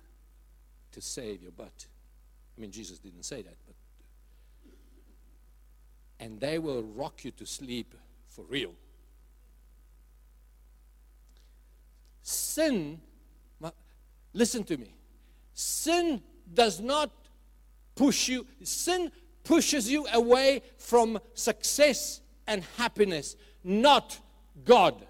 to 0.92 1.02
save 1.02 1.42
your 1.42 1.52
butt. 1.52 1.86
I 2.56 2.60
mean, 2.62 2.70
Jesus 2.70 2.98
didn't 2.98 3.26
say 3.26 3.42
that, 3.42 3.56
but. 3.66 3.74
And 6.22 6.38
they 6.38 6.60
will 6.60 6.84
rock 6.84 7.24
you 7.24 7.32
to 7.32 7.44
sleep 7.44 7.96
for 8.28 8.44
real. 8.44 8.72
Sin, 12.22 13.00
listen 14.32 14.62
to 14.62 14.76
me. 14.76 14.94
Sin 15.52 16.22
does 16.54 16.78
not 16.78 17.10
push 17.96 18.28
you, 18.28 18.46
sin 18.62 19.10
pushes 19.42 19.90
you 19.90 20.06
away 20.12 20.62
from 20.78 21.18
success 21.34 22.20
and 22.46 22.62
happiness, 22.76 23.34
not 23.64 24.16
God. 24.64 25.04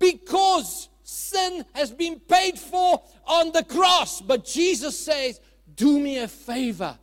Because 0.00 0.88
sin 1.04 1.64
has 1.72 1.92
been 1.92 2.18
paid 2.18 2.58
for 2.58 3.00
on 3.28 3.52
the 3.52 3.62
cross. 3.62 4.20
But 4.20 4.44
Jesus 4.44 4.98
says, 4.98 5.40
Do 5.76 6.00
me 6.00 6.18
a 6.18 6.26
favor. 6.26 6.98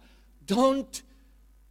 Don't 0.45 1.01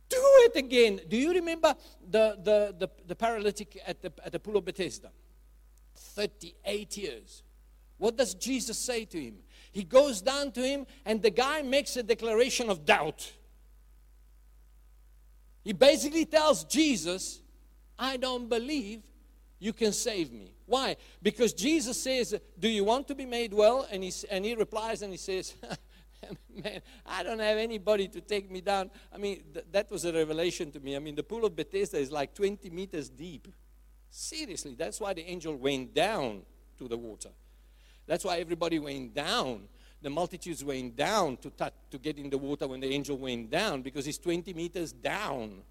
do 0.09 0.21
it 0.21 0.57
again. 0.57 1.01
Do 1.09 1.17
you 1.17 1.33
remember 1.33 1.75
the, 2.11 2.39
the, 2.43 2.75
the, 2.79 2.91
the 3.07 3.17
paralytic 3.17 3.81
at 3.87 4.03
the, 4.03 4.13
at 4.25 4.33
the 4.33 4.41
pool 4.41 4.57
of 4.57 4.65
Bethesda? 4.65 5.11
38 5.95 6.97
years. 6.97 7.43
What 7.99 8.17
does 8.17 8.35
Jesus 8.35 8.79
say 8.79 9.05
to 9.07 9.21
him? 9.21 9.37
He 9.73 9.85
goes 9.85 10.21
down 10.21 10.53
to 10.53 10.63
him, 10.63 10.87
and 11.05 11.23
the 11.23 11.31
guy 11.31 11.63
makes 11.63 11.97
a 11.97 12.03
declaration 12.03 12.71
of 12.71 12.85
doubt. 12.85 13.33
He 15.65 15.73
basically 15.73 16.27
tells 16.27 16.65
Jesus, 16.65 17.41
I 17.99 18.17
don't 18.17 18.49
believe 18.49 19.03
you 19.59 19.73
can 19.73 19.93
save 19.93 20.33
me. 20.33 20.53
Why? 20.67 20.97
Because 21.23 21.53
Jesus 21.53 22.01
says, 22.01 22.39
Do 22.59 22.69
you 22.69 22.85
want 22.85 23.09
to 23.09 23.15
be 23.15 23.25
made 23.25 23.53
well? 23.53 23.87
And 23.91 24.03
he, 24.05 24.13
and 24.31 24.45
he 24.45 24.55
replies 24.55 25.03
and 25.03 25.13
he 25.13 25.17
says, 25.17 25.55
Man, 26.65 26.81
I 27.07 27.23
don't 27.23 27.39
have 27.39 27.59
anybody 27.59 28.09
to 28.09 28.21
take 28.21 28.51
me 28.51 28.61
down. 28.61 28.91
I 29.13 29.19
mean, 29.19 29.43
th- 29.53 29.67
that 29.73 29.91
was 29.91 30.05
a 30.05 30.13
revelation 30.13 30.71
to 30.73 30.81
me. 30.81 30.97
I 30.97 30.99
mean, 30.99 31.15
the 31.15 31.23
pool 31.23 31.45
of 31.45 31.57
Bethesda 31.57 31.99
is 31.99 32.11
like 32.11 32.35
20 32.35 32.71
meters 32.71 33.09
deep. 33.09 33.49
Seriously, 34.11 34.75
that's 34.75 35.01
why 35.01 35.13
the 35.15 35.29
angel 35.29 35.57
went 35.57 35.95
down 35.95 36.43
to 36.79 36.89
the 36.89 36.97
water. 36.97 37.31
That's 38.07 38.25
why 38.25 38.39
everybody 38.39 38.79
went 38.79 39.15
down. 39.15 39.69
The 40.01 40.11
multitudes 40.11 40.63
went 40.63 40.97
down 40.97 41.39
to, 41.39 41.51
to 41.91 41.99
get 41.99 42.19
in 42.19 42.29
the 42.29 42.39
water 42.39 42.69
when 42.69 42.81
the 42.81 42.93
angel 42.93 43.17
went 43.17 43.51
down 43.51 43.83
because 43.83 44.05
he's 44.05 44.19
20 44.19 44.53
meters 44.53 44.93
down. 44.93 45.63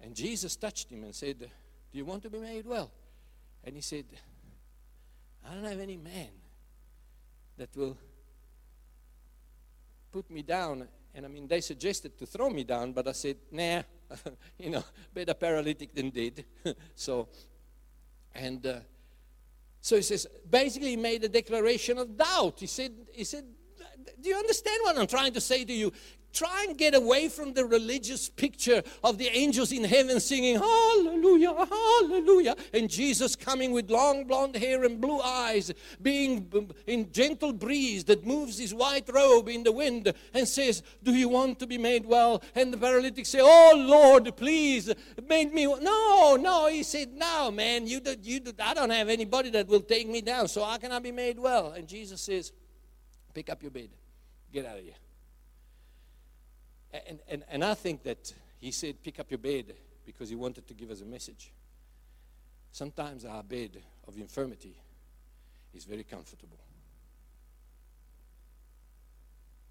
And 0.00 0.14
Jesus 0.14 0.54
touched 0.56 0.90
him 0.90 1.04
and 1.04 1.14
said, 1.14 1.38
Do 1.38 1.98
you 1.98 2.04
want 2.04 2.22
to 2.24 2.30
be 2.30 2.38
made 2.38 2.66
well? 2.66 2.90
And 3.64 3.74
he 3.74 3.80
said, 3.82 4.04
I 5.48 5.54
don't 5.54 5.64
have 5.64 5.80
any 5.80 5.96
man 5.96 6.28
that 7.56 7.74
will 7.76 7.96
put 10.12 10.30
me 10.30 10.42
down. 10.42 10.88
And 11.14 11.24
I 11.24 11.28
mean, 11.28 11.48
they 11.48 11.60
suggested 11.60 12.18
to 12.18 12.26
throw 12.26 12.50
me 12.50 12.64
down, 12.64 12.92
but 12.92 13.08
I 13.08 13.12
said, 13.12 13.36
nah, 13.50 13.82
you 14.58 14.70
know, 14.70 14.84
better 15.12 15.34
paralytic 15.34 15.94
than 15.94 16.10
dead. 16.10 16.44
so, 16.94 17.28
and 18.34 18.64
uh, 18.66 18.80
so 19.80 19.96
he 19.96 20.02
says, 20.02 20.26
basically, 20.48 20.90
he 20.90 20.96
made 20.96 21.24
a 21.24 21.28
declaration 21.28 21.98
of 21.98 22.16
doubt. 22.16 22.60
He 22.60 22.66
said, 22.66 22.92
he 23.12 23.24
said, 23.24 23.44
do 24.20 24.28
you 24.28 24.36
understand 24.36 24.78
what 24.82 24.98
I'm 24.98 25.06
trying 25.06 25.32
to 25.32 25.40
say 25.40 25.64
to 25.64 25.72
you? 25.72 25.92
Try 26.32 26.66
and 26.68 26.76
get 26.76 26.94
away 26.94 27.28
from 27.28 27.54
the 27.54 27.64
religious 27.64 28.28
picture 28.28 28.82
of 29.02 29.16
the 29.16 29.28
angels 29.28 29.72
in 29.72 29.82
heaven 29.82 30.20
singing, 30.20 30.56
Hallelujah, 30.56 31.54
Hallelujah, 31.54 32.54
and 32.74 32.88
Jesus 32.88 33.34
coming 33.34 33.72
with 33.72 33.90
long 33.90 34.24
blonde 34.24 34.54
hair 34.54 34.84
and 34.84 35.00
blue 35.00 35.20
eyes, 35.20 35.72
being 36.02 36.72
in 36.86 37.10
gentle 37.12 37.52
breeze 37.52 38.04
that 38.04 38.26
moves 38.26 38.58
his 38.58 38.74
white 38.74 39.08
robe 39.12 39.48
in 39.48 39.62
the 39.62 39.72
wind 39.72 40.12
and 40.34 40.46
says, 40.46 40.82
Do 41.02 41.14
you 41.14 41.28
want 41.28 41.58
to 41.60 41.66
be 41.66 41.78
made 41.78 42.04
well? 42.04 42.42
And 42.54 42.72
the 42.72 42.78
paralytic 42.78 43.24
say, 43.24 43.40
Oh 43.42 43.72
Lord, 43.74 44.36
please 44.36 44.92
make 45.26 45.52
me. 45.52 45.64
No, 45.64 46.36
no. 46.36 46.68
He 46.68 46.82
said, 46.82 47.14
No, 47.14 47.50
man, 47.50 47.86
you 47.86 48.00
do, 48.00 48.14
you 48.22 48.40
do, 48.40 48.52
I 48.62 48.74
don't 48.74 48.90
have 48.90 49.08
anybody 49.08 49.50
that 49.50 49.66
will 49.66 49.80
take 49.80 50.06
me 50.06 50.20
down, 50.20 50.48
so 50.48 50.62
how 50.62 50.76
can 50.76 50.92
I 50.92 50.98
be 50.98 51.10
made 51.10 51.38
well? 51.38 51.72
And 51.72 51.88
Jesus 51.88 52.20
says, 52.20 52.52
Pick 53.32 53.48
up 53.48 53.62
your 53.62 53.70
bed, 53.70 53.88
get 54.52 54.66
out 54.66 54.78
of 54.78 54.84
here. 54.84 54.94
And, 56.92 57.18
and, 57.28 57.44
and 57.50 57.64
I 57.64 57.74
think 57.74 58.02
that 58.04 58.32
he 58.58 58.70
said, 58.70 59.02
pick 59.02 59.20
up 59.20 59.30
your 59.30 59.38
bed 59.38 59.74
because 60.06 60.28
he 60.28 60.36
wanted 60.36 60.66
to 60.68 60.74
give 60.74 60.90
us 60.90 61.00
a 61.00 61.04
message. 61.04 61.52
Sometimes 62.72 63.24
our 63.24 63.42
bed 63.42 63.82
of 64.06 64.16
infirmity 64.16 64.74
is 65.74 65.84
very 65.84 66.04
comfortable. 66.04 66.58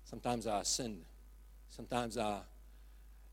Sometimes 0.06 0.48
our 0.48 0.64
sin, 0.64 1.00
sometimes 1.70 2.18
our 2.18 2.42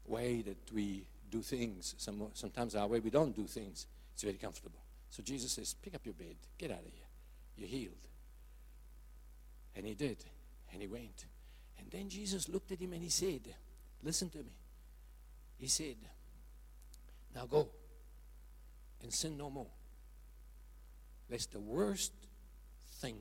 way 0.07 0.43
that 0.43 0.73
we 0.73 1.07
do 1.31 1.41
things, 1.41 1.95
some, 1.99 2.29
sometimes 2.35 2.75
our 2.75 2.87
way 2.87 3.01
we 3.01 3.11
don't 3.11 3.35
do 3.35 3.47
things, 3.47 3.87
it's 4.13 4.23
very 4.23 4.37
comfortable. 4.37 4.81
So 5.11 5.23
Jesus 5.23 5.53
says, 5.53 5.75
pick 5.75 5.95
up 5.95 6.05
your 6.05 6.15
bed, 6.15 6.37
get 6.59 6.71
out 6.71 6.81
of 6.81 6.93
here. 6.93 7.07
You're 7.57 7.69
healed. 7.69 8.09
And 9.77 9.87
he 9.87 9.95
did. 9.95 10.25
And 10.73 10.83
he 10.83 10.89
went. 10.89 11.27
And 11.79 11.91
then 11.91 12.09
Jesus 12.09 12.49
looked 12.49 12.73
at 12.73 12.81
him 12.81 12.93
and 12.93 13.03
he 13.03 13.11
said, 13.11 13.43
Listen 14.05 14.29
to 14.31 14.39
me. 14.39 14.53
He 15.57 15.67
said, 15.67 15.97
Now 17.35 17.47
go 17.47 17.69
and 19.03 19.13
sin 19.13 19.39
no 19.39 19.49
more. 19.49 19.71
Lest 21.31 21.53
the 21.53 21.61
worst 21.61 22.13
thing 23.01 23.17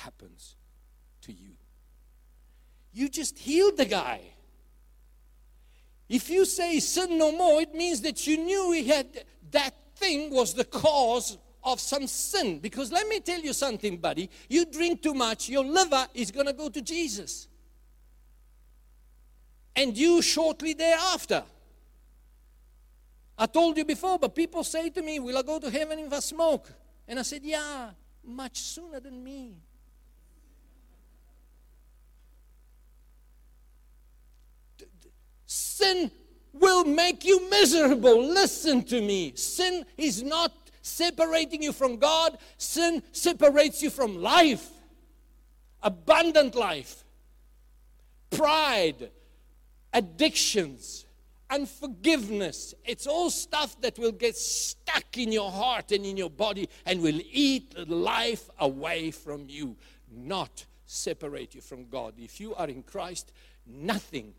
happens 0.00 0.56
to 1.22 1.32
you. 1.32 1.52
You 2.92 3.08
just 3.08 3.38
healed 3.38 3.76
the 3.76 3.84
guy. 3.84 4.20
If 6.08 6.28
you 6.28 6.44
say 6.44 6.78
sin 6.80 7.16
no 7.16 7.30
more, 7.32 7.62
it 7.62 7.74
means 7.74 8.00
that 8.02 8.26
you 8.26 8.36
knew 8.38 8.72
he 8.72 8.88
had 8.88 9.24
that 9.52 9.74
thing 9.96 10.30
was 10.30 10.54
the 10.54 10.64
cause 10.64 11.38
of 11.62 11.78
some 11.80 12.06
sin. 12.08 12.58
Because 12.58 12.90
let 12.90 13.06
me 13.06 13.20
tell 13.20 13.40
you 13.40 13.52
something, 13.52 13.96
buddy. 13.96 14.28
You 14.48 14.66
drink 14.66 15.02
too 15.02 15.14
much, 15.14 15.48
your 15.48 15.64
liver 15.64 16.06
is 16.14 16.32
going 16.32 16.46
to 16.46 16.52
go 16.52 16.68
to 16.68 16.82
Jesus. 16.82 17.46
And 19.74 19.96
you 19.96 20.20
shortly 20.22 20.74
thereafter. 20.74 21.44
I 23.38 23.46
told 23.46 23.76
you 23.76 23.84
before, 23.84 24.18
but 24.18 24.34
people 24.34 24.62
say 24.64 24.90
to 24.90 25.02
me, 25.02 25.18
Will 25.18 25.36
I 25.38 25.42
go 25.42 25.58
to 25.58 25.70
heaven 25.70 25.98
if 25.98 26.12
I 26.12 26.20
smoke? 26.20 26.70
And 27.08 27.18
I 27.18 27.22
said, 27.22 27.42
Yeah, 27.42 27.90
much 28.22 28.58
sooner 28.58 29.00
than 29.00 29.22
me. 29.22 29.56
Sin 35.46 36.10
will 36.52 36.84
make 36.84 37.24
you 37.24 37.50
miserable. 37.50 38.22
Listen 38.22 38.82
to 38.84 39.00
me. 39.00 39.32
Sin 39.34 39.84
is 39.96 40.22
not 40.22 40.52
separating 40.82 41.62
you 41.62 41.72
from 41.72 41.96
God, 41.96 42.38
sin 42.58 43.02
separates 43.12 43.82
you 43.82 43.90
from 43.90 44.20
life, 44.20 44.68
abundant 45.82 46.54
life, 46.54 47.04
pride, 48.30 49.10
addictions, 49.92 51.06
unforgiveness. 51.50 52.74
It's 52.84 53.06
all 53.06 53.30
stuff 53.30 53.80
that 53.80 53.98
will 53.98 54.12
get 54.12 54.36
stuck 54.36 55.16
in 55.16 55.32
your 55.32 55.50
heart 55.50 55.92
and 55.92 56.04
in 56.04 56.16
your 56.16 56.30
body 56.30 56.68
and 56.86 57.02
will 57.02 57.20
eat 57.30 57.76
life 57.88 58.48
away 58.58 59.10
from 59.10 59.46
you, 59.48 59.76
not 60.10 60.64
separate 60.86 61.54
you 61.54 61.60
from 61.60 61.88
God. 61.88 62.14
If 62.18 62.40
you 62.40 62.54
are 62.54 62.68
in 62.68 62.82
Christ, 62.82 63.32
nothing, 63.66 64.34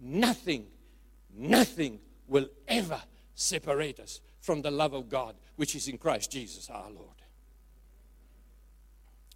nothing 0.00 0.66
Nothing 1.36 1.98
will 2.28 2.48
ever 2.68 3.02
separate 3.34 3.98
us 3.98 4.20
from 4.40 4.62
the 4.62 4.70
love 4.70 4.94
of 4.94 5.08
God 5.08 5.34
which 5.56 5.74
is 5.74 5.88
in 5.88 5.98
Christ 5.98 6.30
Jesus 6.30 6.70
our 6.70 6.90
Lord. 6.90 7.08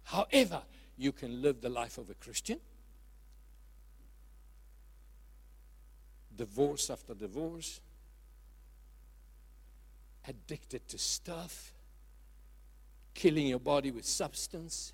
However, 0.03 0.61
you 0.97 1.11
can 1.11 1.41
live 1.41 1.61
the 1.61 1.69
life 1.69 1.97
of 1.97 2.09
a 2.09 2.13
Christian, 2.13 2.59
divorce 6.39 6.89
after 6.89 7.13
divorce, 7.13 7.81
addicted 10.25 10.87
to 10.87 10.97
stuff, 10.97 11.73
killing 13.13 13.47
your 13.47 13.59
body 13.59 13.91
with 13.91 14.05
substance, 14.05 14.93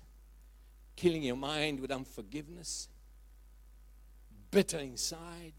killing 0.96 1.22
your 1.22 1.36
mind 1.36 1.78
with 1.78 1.92
unforgiveness, 1.92 2.88
bitter 4.50 4.78
inside 4.78 5.52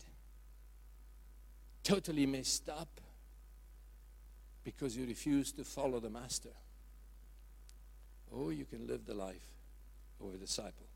totally 1.86 2.26
messed 2.26 2.68
up 2.68 3.00
because 4.66 4.98
you 4.98 5.06
refuse 5.06 5.54
to 5.54 5.64
follow 5.64 6.02
the 6.02 6.10
master. 6.10 6.50
Or 8.30 8.52
you 8.52 8.66
can 8.66 8.86
live 8.86 9.06
the 9.06 9.14
life 9.14 9.48
of 10.20 10.34
a 10.34 10.38
disciple. 10.38 10.88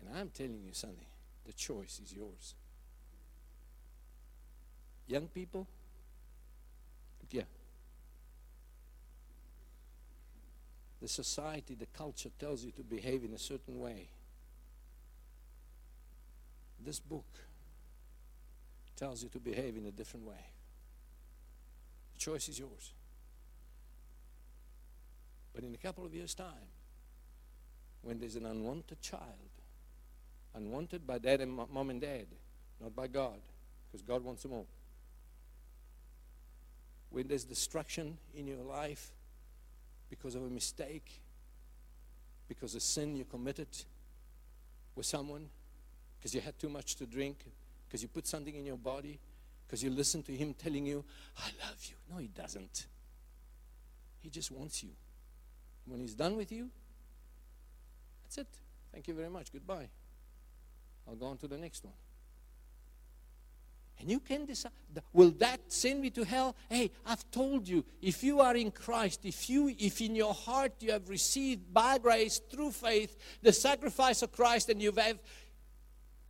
And 0.00 0.18
I'm 0.18 0.30
telling 0.30 0.64
you 0.64 0.72
something 0.72 1.06
the 1.46 1.52
choice 1.52 2.00
is 2.04 2.12
yours. 2.12 2.56
Young 5.08 5.26
people, 5.28 5.66
yeah. 7.30 7.42
The 11.00 11.08
society, 11.08 11.74
the 11.74 11.86
culture 11.86 12.30
tells 12.38 12.62
you 12.62 12.72
to 12.72 12.82
behave 12.82 13.24
in 13.24 13.32
a 13.32 13.38
certain 13.38 13.80
way. 13.80 14.08
This 16.84 17.00
book 17.00 17.24
tells 18.96 19.22
you 19.22 19.28
to 19.30 19.38
behave 19.38 19.76
in 19.76 19.86
a 19.86 19.90
different 19.90 20.26
way. 20.26 20.44
The 22.14 22.20
choice 22.20 22.48
is 22.48 22.58
yours. 22.58 22.92
But 25.54 25.64
in 25.64 25.74
a 25.74 25.78
couple 25.78 26.04
of 26.04 26.14
years' 26.14 26.34
time, 26.34 26.68
when 28.02 28.18
there's 28.18 28.36
an 28.36 28.46
unwanted 28.46 29.00
child, 29.00 29.22
unwanted 30.54 31.06
by 31.06 31.18
dad 31.18 31.40
and 31.40 31.52
mom 31.52 31.90
and 31.90 32.00
dad, 32.00 32.26
not 32.80 32.94
by 32.94 33.06
God, 33.06 33.40
because 33.86 34.02
God 34.02 34.22
wants 34.22 34.42
them 34.42 34.52
all. 34.52 34.66
When 37.10 37.26
there's 37.26 37.44
destruction 37.44 38.18
in 38.34 38.46
your 38.46 38.62
life 38.62 39.12
because 40.10 40.34
of 40.34 40.42
a 40.42 40.50
mistake, 40.50 41.20
because 42.48 42.74
of 42.74 42.82
sin 42.82 43.16
you 43.16 43.24
committed 43.24 43.68
with 44.94 45.06
someone, 45.06 45.48
because 46.18 46.34
you 46.34 46.40
had 46.40 46.58
too 46.58 46.68
much 46.68 46.96
to 46.96 47.06
drink, 47.06 47.38
because 47.86 48.02
you 48.02 48.08
put 48.08 48.26
something 48.26 48.54
in 48.54 48.66
your 48.66 48.76
body, 48.76 49.18
because 49.66 49.82
you 49.82 49.90
listen 49.90 50.22
to 50.22 50.32
him 50.32 50.54
telling 50.54 50.86
you, 50.86 51.04
I 51.36 51.50
love 51.64 51.84
you. 51.84 51.94
No, 52.10 52.18
he 52.18 52.28
doesn't. 52.28 52.86
He 54.20 54.30
just 54.30 54.50
wants 54.50 54.82
you. 54.82 54.90
When 55.86 56.00
he's 56.00 56.14
done 56.14 56.36
with 56.36 56.50
you, 56.50 56.68
that's 58.24 58.38
it. 58.38 58.48
Thank 58.92 59.08
you 59.08 59.14
very 59.14 59.30
much. 59.30 59.52
Goodbye. 59.52 59.88
I'll 61.06 61.14
go 61.14 61.26
on 61.26 61.38
to 61.38 61.48
the 61.48 61.56
next 61.56 61.84
one. 61.84 61.94
And 64.00 64.10
you 64.10 64.20
can 64.20 64.46
decide 64.46 64.72
will 65.12 65.30
that 65.38 65.60
send 65.68 66.00
me 66.00 66.10
to 66.10 66.24
hell? 66.24 66.56
Hey, 66.68 66.90
I've 67.04 67.28
told 67.30 67.68
you, 67.68 67.84
if 68.00 68.22
you 68.22 68.40
are 68.40 68.56
in 68.56 68.70
Christ, 68.70 69.24
if 69.24 69.50
you 69.50 69.74
if 69.78 70.00
in 70.00 70.14
your 70.14 70.34
heart 70.34 70.72
you 70.80 70.92
have 70.92 71.08
received 71.08 71.72
by 71.72 71.98
grace 71.98 72.40
through 72.50 72.72
faith 72.72 73.16
the 73.42 73.52
sacrifice 73.52 74.22
of 74.22 74.32
Christ 74.32 74.68
and 74.68 74.80
you 74.80 74.92
have 74.92 75.18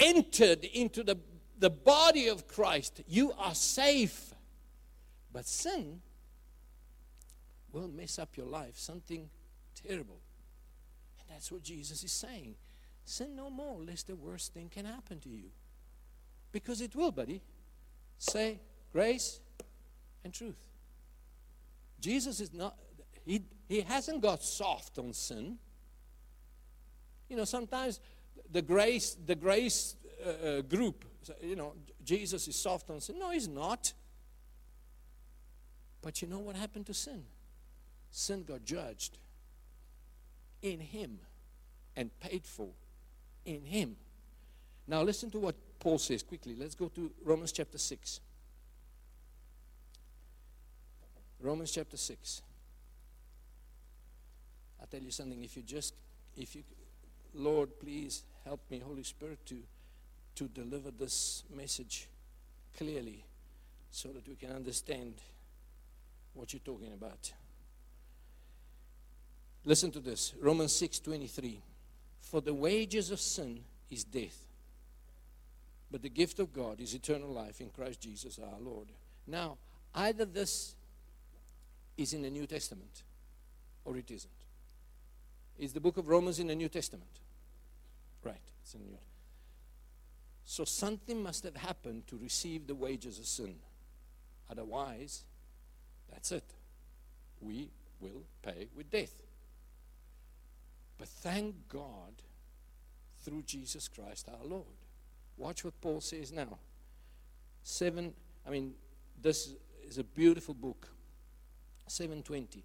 entered 0.00 0.64
into 0.64 1.02
the 1.02 1.18
the 1.59 1.70
body 1.70 2.28
of 2.28 2.46
Christ, 2.46 3.02
you 3.07 3.33
are 3.33 3.54
safe. 3.54 4.33
But 5.33 5.46
sin 5.46 6.00
will 7.72 7.88
mess 7.88 8.18
up 8.18 8.37
your 8.37 8.46
life, 8.46 8.76
something 8.78 9.28
terrible. 9.74 10.20
And 11.18 11.28
that's 11.28 11.52
what 11.52 11.62
Jesus 11.62 12.02
is 12.02 12.12
saying. 12.12 12.54
Sin 13.04 13.37
no 13.37 13.50
more, 13.50 13.81
lest 13.83 14.07
the 14.07 14.16
worst 14.16 14.52
thing 14.52 14.68
can 14.68 14.85
happen 14.85 15.18
to 15.20 15.28
you. 15.28 15.50
Because 16.52 16.81
it 16.81 16.94
will, 16.94 17.12
buddy. 17.12 17.42
Say 18.18 18.61
grace 18.92 19.40
and 20.24 20.35
truth. 20.35 20.68
Jesus 22.00 22.40
is 22.40 22.52
not, 22.52 22.76
he, 23.24 23.42
he 23.68 23.81
hasn't 23.81 24.20
got 24.22 24.42
soft 24.42 24.98
on 24.98 25.12
sin. 25.12 25.59
You 27.28 27.37
know, 27.37 27.44
sometimes 27.44 28.00
the 28.50 28.62
grace, 28.62 29.16
the 29.26 29.35
grace 29.35 29.96
uh, 30.24 30.46
uh 30.46 30.61
group 30.62 31.04
you 31.42 31.57
know, 31.57 31.74
Jesus 32.04 32.48
is 32.48 32.57
soft 32.57 32.90
on 32.90 33.00
sin. 33.00 33.18
No, 33.18 33.31
he's 33.31 33.48
not. 33.48 33.92
But 36.02 36.22
you 36.22 36.28
know 36.28 36.38
what 36.38 36.57
happened 36.57 36.87
to 36.87 36.94
sin? 36.94 37.24
Sin 38.11 38.44
got 38.44 38.64
judged 38.64 39.18
in 40.62 40.81
him 40.81 41.18
and 41.96 42.11
paid 42.20 42.46
for 42.46 42.68
in 43.44 43.64
him. 43.64 43.96
Now, 44.87 45.02
listen 45.02 45.31
to 45.31 45.38
what 45.38 45.54
Paul 45.79 45.99
says 45.99 46.23
quickly. 46.23 46.55
Let's 46.59 46.75
go 46.75 46.88
to 46.88 47.11
Romans 47.25 47.53
chapter 47.53 47.79
6. 47.79 48.21
Romans 51.41 51.71
chapter 51.71 51.97
6. 51.97 52.43
I'll 54.81 54.87
tell 54.87 55.01
you 55.01 55.11
something. 55.11 55.43
If 55.43 55.57
you 55.57 55.62
just, 55.62 55.95
if 56.37 56.57
you, 56.57 56.62
Lord, 57.35 57.79
please 57.79 58.25
help 58.45 58.61
me, 58.71 58.81
Holy 58.81 59.05
Spirit, 59.05 59.45
to 59.47 59.62
to 60.38 60.45
deliver 60.47 60.93
this 60.93 61.43
message 61.53 62.07
clearly 62.77 63.25
so 63.91 64.11
that 64.11 64.29
we 64.29 64.37
can 64.37 64.53
understand 64.53 65.14
what 66.33 66.53
you're 66.53 66.61
talking 66.61 66.93
about. 66.93 67.33
Listen 69.64 69.91
to 69.91 69.99
this 69.99 70.35
Romans 70.41 70.73
6 70.77 71.01
23. 71.01 71.61
For 72.21 72.41
the 72.41 72.55
wages 72.55 73.11
of 73.11 73.19
sin 73.19 73.64
is 73.91 74.05
death, 74.05 74.47
but 75.90 76.03
the 76.03 76.09
gift 76.09 76.38
of 76.38 76.53
God 76.53 76.81
is 76.81 76.94
eternal 76.94 77.31
life 77.31 77.61
in 77.61 77.70
Christ 77.70 78.01
Jesus 78.01 78.38
our 78.38 78.61
Lord. 78.61 78.88
Now, 79.27 79.59
either 79.94 80.24
this 80.24 80.74
is 81.96 82.12
in 82.12 82.22
the 82.22 82.31
New 82.31 82.46
Testament 82.46 83.03
or 83.85 83.96
it 83.96 84.11
isn't. 84.11 84.31
Is 85.59 85.72
the 85.72 85.81
book 85.81 85.96
of 85.96 86.09
Romans 86.09 86.38
in 86.38 86.46
the 86.46 86.55
New 86.55 86.68
Testament? 86.68 87.20
Right, 88.22 88.37
it's 88.62 88.74
in 88.74 88.83
the 88.83 88.88
New 88.88 88.98
so 90.51 90.64
something 90.64 91.22
must 91.22 91.44
have 91.44 91.57
happened 91.57 92.07
to 92.07 92.16
receive 92.16 92.66
the 92.66 92.74
wages 92.74 93.18
of 93.18 93.27
sin. 93.27 93.57
Otherwise, 94.51 95.24
that's 96.11 96.33
it. 96.33 96.55
We 97.42 97.68
will 98.01 98.22
pay 98.40 98.68
with 98.74 98.90
death. 98.90 99.12
But 100.96 101.09
thank 101.09 101.55
God 101.68 102.22
through 103.22 103.42
Jesus 103.42 103.88
Christ 103.88 104.27
our 104.31 104.42
Lord. 104.42 104.64
Watch 105.38 105.64
what 105.64 105.81
Paul 105.81 106.01
says 106.01 106.33
now. 106.33 106.59
Seven, 107.62 108.12
I 108.46 108.51
mean, 108.51 108.74
this 109.22 109.55
is 109.87 109.98
a 109.98 110.05
beautiful 110.05 110.55
book. 110.55 110.88
720. 111.87 112.64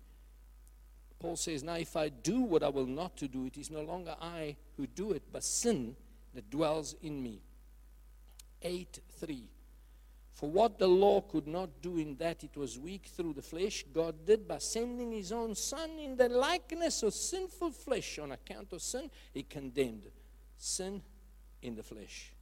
Paul 1.19 1.35
says, 1.37 1.63
Now 1.63 1.75
if 1.75 1.95
I 1.95 2.09
do 2.09 2.41
what 2.41 2.63
I 2.63 2.69
will 2.69 2.85
not 2.85 3.15
to 3.17 3.27
do, 3.27 3.45
it 3.45 3.57
is 3.57 3.71
no 3.71 3.81
longer 3.81 4.15
I 4.19 4.57
who 4.75 4.87
do 4.87 5.11
it, 5.11 5.23
but 5.31 5.43
sin 5.43 5.95
that 6.33 6.49
dwells 6.49 6.95
in 7.01 7.21
me. 7.21 7.41
8 8.61 8.99
3. 9.19 9.43
For 10.33 10.49
what 10.49 10.79
the 10.79 10.87
law 10.87 11.21
could 11.21 11.47
not 11.47 11.81
do 11.81 11.97
in 11.97 12.15
that 12.17 12.43
it 12.43 12.57
was 12.57 12.79
weak 12.79 13.05
through 13.05 13.33
the 13.33 13.41
flesh, 13.41 13.85
God 13.93 14.25
did 14.25 14.47
by 14.47 14.57
sending 14.57 15.11
his 15.11 15.31
own 15.31 15.53
Son 15.53 15.91
in 15.99 16.17
the 16.17 16.27
likeness 16.27 17.03
of 17.03 17.13
sinful 17.13 17.71
flesh 17.71 18.17
on 18.17 18.31
account 18.31 18.73
of 18.73 18.81
sin. 18.81 19.11
He 19.31 19.43
condemned 19.43 20.07
sin 20.57 21.03
in 21.61 21.75
the 21.75 21.83
flesh. 21.83 22.32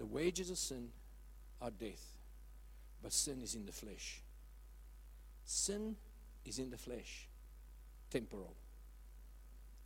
The 0.00 0.06
wages 0.06 0.50
of 0.50 0.56
sin 0.56 0.88
are 1.60 1.70
death, 1.70 2.16
but 3.02 3.12
sin 3.12 3.42
is 3.42 3.54
in 3.54 3.66
the 3.66 3.72
flesh. 3.72 4.22
Sin 5.44 5.94
is 6.42 6.58
in 6.58 6.70
the 6.70 6.78
flesh, 6.78 7.28
temporal. 8.08 8.54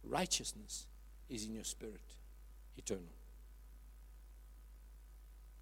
Righteousness 0.04 0.86
is 1.28 1.46
in 1.46 1.54
your 1.54 1.64
spirit, 1.64 2.14
eternal. 2.76 3.02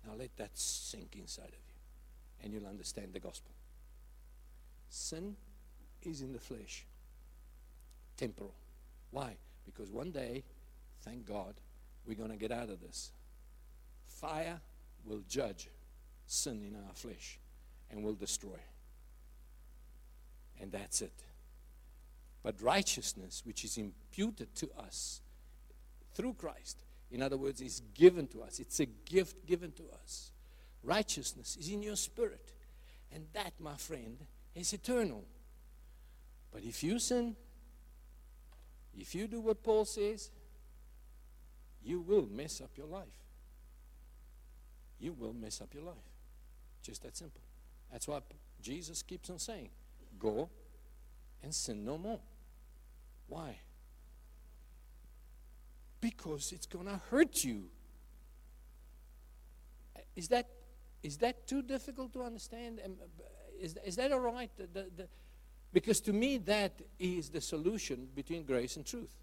Now 0.06 0.12
let 0.18 0.36
that 0.36 0.50
sink 0.52 1.16
inside 1.18 1.48
of 1.48 1.54
you, 1.54 2.44
and 2.44 2.52
you'll 2.52 2.68
understand 2.68 3.14
the 3.14 3.20
gospel. 3.20 3.52
Sin 4.90 5.34
is 6.02 6.20
in 6.20 6.34
the 6.34 6.38
flesh, 6.38 6.84
temporal. 8.18 8.52
Why? 9.12 9.36
Because 9.64 9.90
one 9.90 10.10
day, 10.10 10.44
thank 11.00 11.24
God, 11.24 11.54
we're 12.06 12.18
going 12.18 12.28
to 12.28 12.36
get 12.36 12.52
out 12.52 12.68
of 12.68 12.82
this. 12.82 13.12
Fire 14.22 14.61
will 15.04 15.24
judge 15.28 15.68
sin 16.28 16.62
in 16.62 16.76
our 16.76 16.94
flesh 16.94 17.40
and 17.90 18.04
will 18.04 18.14
destroy. 18.14 18.61
And 20.61 20.70
that's 20.70 21.02
it. 21.02 21.24
But 22.44 22.62
righteousness, 22.62 23.42
which 23.44 23.64
is 23.64 23.76
imputed 23.76 24.54
to 24.54 24.70
us 24.78 25.20
through 26.14 26.35
Christ, 26.35 26.85
in 27.11 27.20
other 27.20 27.37
words, 27.37 27.61
is 27.61 27.82
given 27.94 28.28
to 28.28 28.42
us. 28.42 28.61
It's 28.61 28.78
a 28.78 28.87
gift 28.87 29.44
given 29.44 29.72
to 29.72 29.82
us. 30.00 30.30
Righteousness 30.85 31.56
is 31.58 31.68
in 31.68 31.82
your 31.82 31.96
spirit. 31.96 32.52
And 33.12 33.26
that, 33.32 33.54
my 33.58 33.74
friend, 33.74 34.18
is 34.54 34.72
eternal. 34.72 35.24
But 36.52 36.62
if 36.62 36.85
you 36.85 37.00
sin, 37.00 37.35
if 38.96 39.16
you 39.16 39.26
do 39.26 39.40
what 39.40 39.64
Paul 39.64 39.85
says, 39.85 40.30
you 41.82 42.00
will 42.00 42.28
mess 42.30 42.61
up 42.61 42.70
your 42.76 42.87
life. 42.87 43.21
You 45.02 45.12
will 45.12 45.32
mess 45.32 45.60
up 45.60 45.74
your 45.74 45.82
life. 45.82 45.96
Just 46.80 47.02
that 47.02 47.16
simple. 47.16 47.42
That's 47.90 48.06
why 48.06 48.20
Jesus 48.62 49.02
keeps 49.02 49.28
on 49.30 49.40
saying, 49.40 49.70
Go 50.16 50.48
and 51.42 51.52
sin 51.52 51.84
no 51.84 51.98
more. 51.98 52.20
Why? 53.26 53.58
Because 56.00 56.52
it's 56.52 56.66
going 56.66 56.86
to 56.86 57.00
hurt 57.10 57.42
you. 57.42 57.64
Is 60.14 60.28
that, 60.28 60.48
is 61.02 61.16
that 61.18 61.48
too 61.48 61.62
difficult 61.62 62.12
to 62.12 62.22
understand? 62.22 62.80
Is, 63.60 63.76
is 63.84 63.96
that 63.96 64.12
all 64.12 64.20
right? 64.20 64.50
The, 64.56 64.86
the, 64.96 65.08
because 65.72 66.00
to 66.02 66.12
me, 66.12 66.38
that 66.38 66.80
is 67.00 67.28
the 67.30 67.40
solution 67.40 68.06
between 68.14 68.44
grace 68.44 68.76
and 68.76 68.86
truth 68.86 69.16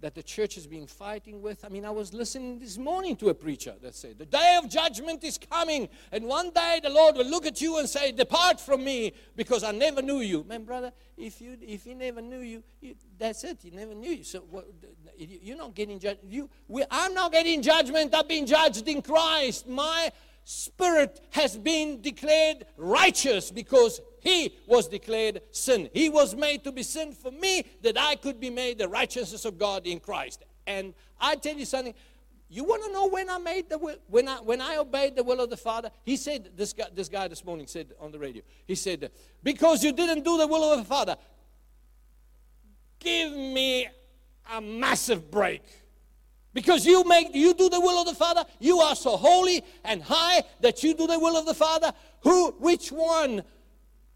that 0.00 0.14
the 0.14 0.22
church 0.22 0.54
has 0.54 0.66
been 0.66 0.86
fighting 0.86 1.42
with. 1.42 1.64
I 1.64 1.68
mean, 1.68 1.84
I 1.84 1.90
was 1.90 2.14
listening 2.14 2.58
this 2.58 2.78
morning 2.78 3.16
to 3.16 3.30
a 3.30 3.34
preacher 3.34 3.74
that 3.82 3.94
said, 3.94 4.18
The 4.18 4.26
day 4.26 4.58
of 4.62 4.68
judgment 4.70 5.24
is 5.24 5.38
coming, 5.38 5.88
and 6.12 6.24
one 6.24 6.50
day 6.50 6.80
the 6.82 6.90
Lord 6.90 7.16
will 7.16 7.26
look 7.26 7.46
at 7.46 7.60
you 7.60 7.78
and 7.78 7.88
say, 7.88 8.12
Depart 8.12 8.60
from 8.60 8.84
me, 8.84 9.12
because 9.34 9.64
I 9.64 9.72
never 9.72 10.00
knew 10.00 10.20
you. 10.20 10.44
Man, 10.44 10.64
brother, 10.64 10.92
if 11.16 11.40
you 11.40 11.56
if 11.60 11.84
he 11.84 11.94
never 11.94 12.20
knew 12.20 12.40
you, 12.40 12.62
you 12.80 12.94
that's 13.18 13.42
it. 13.42 13.58
He 13.62 13.70
never 13.70 13.94
knew 13.94 14.10
you. 14.10 14.24
So 14.24 14.40
what, 14.50 14.68
you're 15.16 15.56
not 15.56 15.74
getting 15.74 15.98
judged. 15.98 16.20
You, 16.24 16.48
we, 16.68 16.84
I'm 16.90 17.12
not 17.14 17.32
getting 17.32 17.60
judgment. 17.60 18.14
I've 18.14 18.28
been 18.28 18.46
judged 18.46 18.86
in 18.86 19.02
Christ. 19.02 19.68
My 19.68 20.12
spirit 20.48 21.20
has 21.28 21.58
been 21.58 22.00
declared 22.00 22.64
righteous 22.78 23.50
because 23.50 24.00
he 24.20 24.56
was 24.66 24.88
declared 24.88 25.42
sin. 25.50 25.90
He 25.92 26.08
was 26.08 26.34
made 26.34 26.64
to 26.64 26.72
be 26.72 26.82
sin 26.82 27.12
for 27.12 27.30
me 27.30 27.64
that 27.82 28.00
I 28.00 28.16
could 28.16 28.40
be 28.40 28.48
made 28.48 28.78
the 28.78 28.88
righteousness 28.88 29.44
of 29.44 29.58
God 29.58 29.86
in 29.86 30.00
Christ. 30.00 30.42
And 30.66 30.94
I 31.20 31.34
tell 31.34 31.54
you 31.54 31.66
something, 31.66 31.92
you 32.48 32.64
want 32.64 32.82
to 32.84 32.90
know 32.90 33.08
when 33.08 33.28
I 33.28 33.36
made 33.36 33.68
the 33.68 33.76
will, 33.76 33.96
when 34.06 34.26
I 34.26 34.36
when 34.36 34.62
I 34.62 34.78
obeyed 34.78 35.16
the 35.16 35.22
will 35.22 35.38
of 35.42 35.50
the 35.50 35.56
Father? 35.58 35.90
He 36.02 36.16
said 36.16 36.52
this 36.56 36.72
guy 36.72 36.86
this 36.94 37.10
guy 37.10 37.28
this 37.28 37.44
morning 37.44 37.66
said 37.66 37.92
on 38.00 38.10
the 38.10 38.18
radio. 38.18 38.42
He 38.66 38.74
said 38.74 39.10
because 39.42 39.84
you 39.84 39.92
didn't 39.92 40.24
do 40.24 40.38
the 40.38 40.46
will 40.46 40.72
of 40.72 40.78
the 40.78 40.84
Father. 40.86 41.16
Give 42.98 43.32
me 43.32 43.86
a 44.50 44.62
massive 44.62 45.30
break. 45.30 45.62
Because 46.58 46.84
you 46.84 47.04
make 47.04 47.36
you 47.36 47.54
do 47.54 47.68
the 47.68 47.78
will 47.78 48.00
of 48.00 48.08
the 48.08 48.16
Father, 48.16 48.44
you 48.58 48.80
are 48.80 48.96
so 48.96 49.16
holy 49.16 49.62
and 49.84 50.02
high 50.02 50.42
that 50.60 50.82
you 50.82 50.92
do 50.92 51.06
the 51.06 51.16
will 51.16 51.36
of 51.36 51.46
the 51.46 51.54
Father. 51.54 51.92
Who 52.22 52.50
which 52.58 52.90
one 52.90 53.44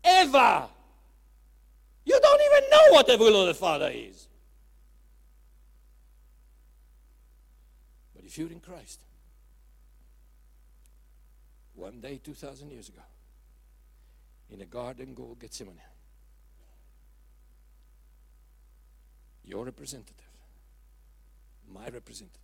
ever? 0.03 0.67
You 2.05 2.19
don't 2.21 2.41
even 2.43 2.71
know 2.71 2.95
what 2.95 3.07
the 3.07 3.17
will 3.17 3.43
of 3.43 3.47
the 3.47 3.55
Father 3.55 3.93
is. 3.95 4.27
But 8.17 8.25
if 8.25 8.37
you're 8.37 8.51
in 8.51 8.59
Christ, 8.59 8.99
one 11.77 12.01
day 12.01 12.21
2,000 12.25 12.73
years 12.73 12.89
ago, 12.89 13.03
in 14.51 14.63
a 14.63 14.67
garden 14.67 15.15
called 15.15 15.39
Gethsemane, 15.39 15.77
your 19.45 19.65
representative 19.65 20.32
my 21.70 21.88
representative, 21.88 22.40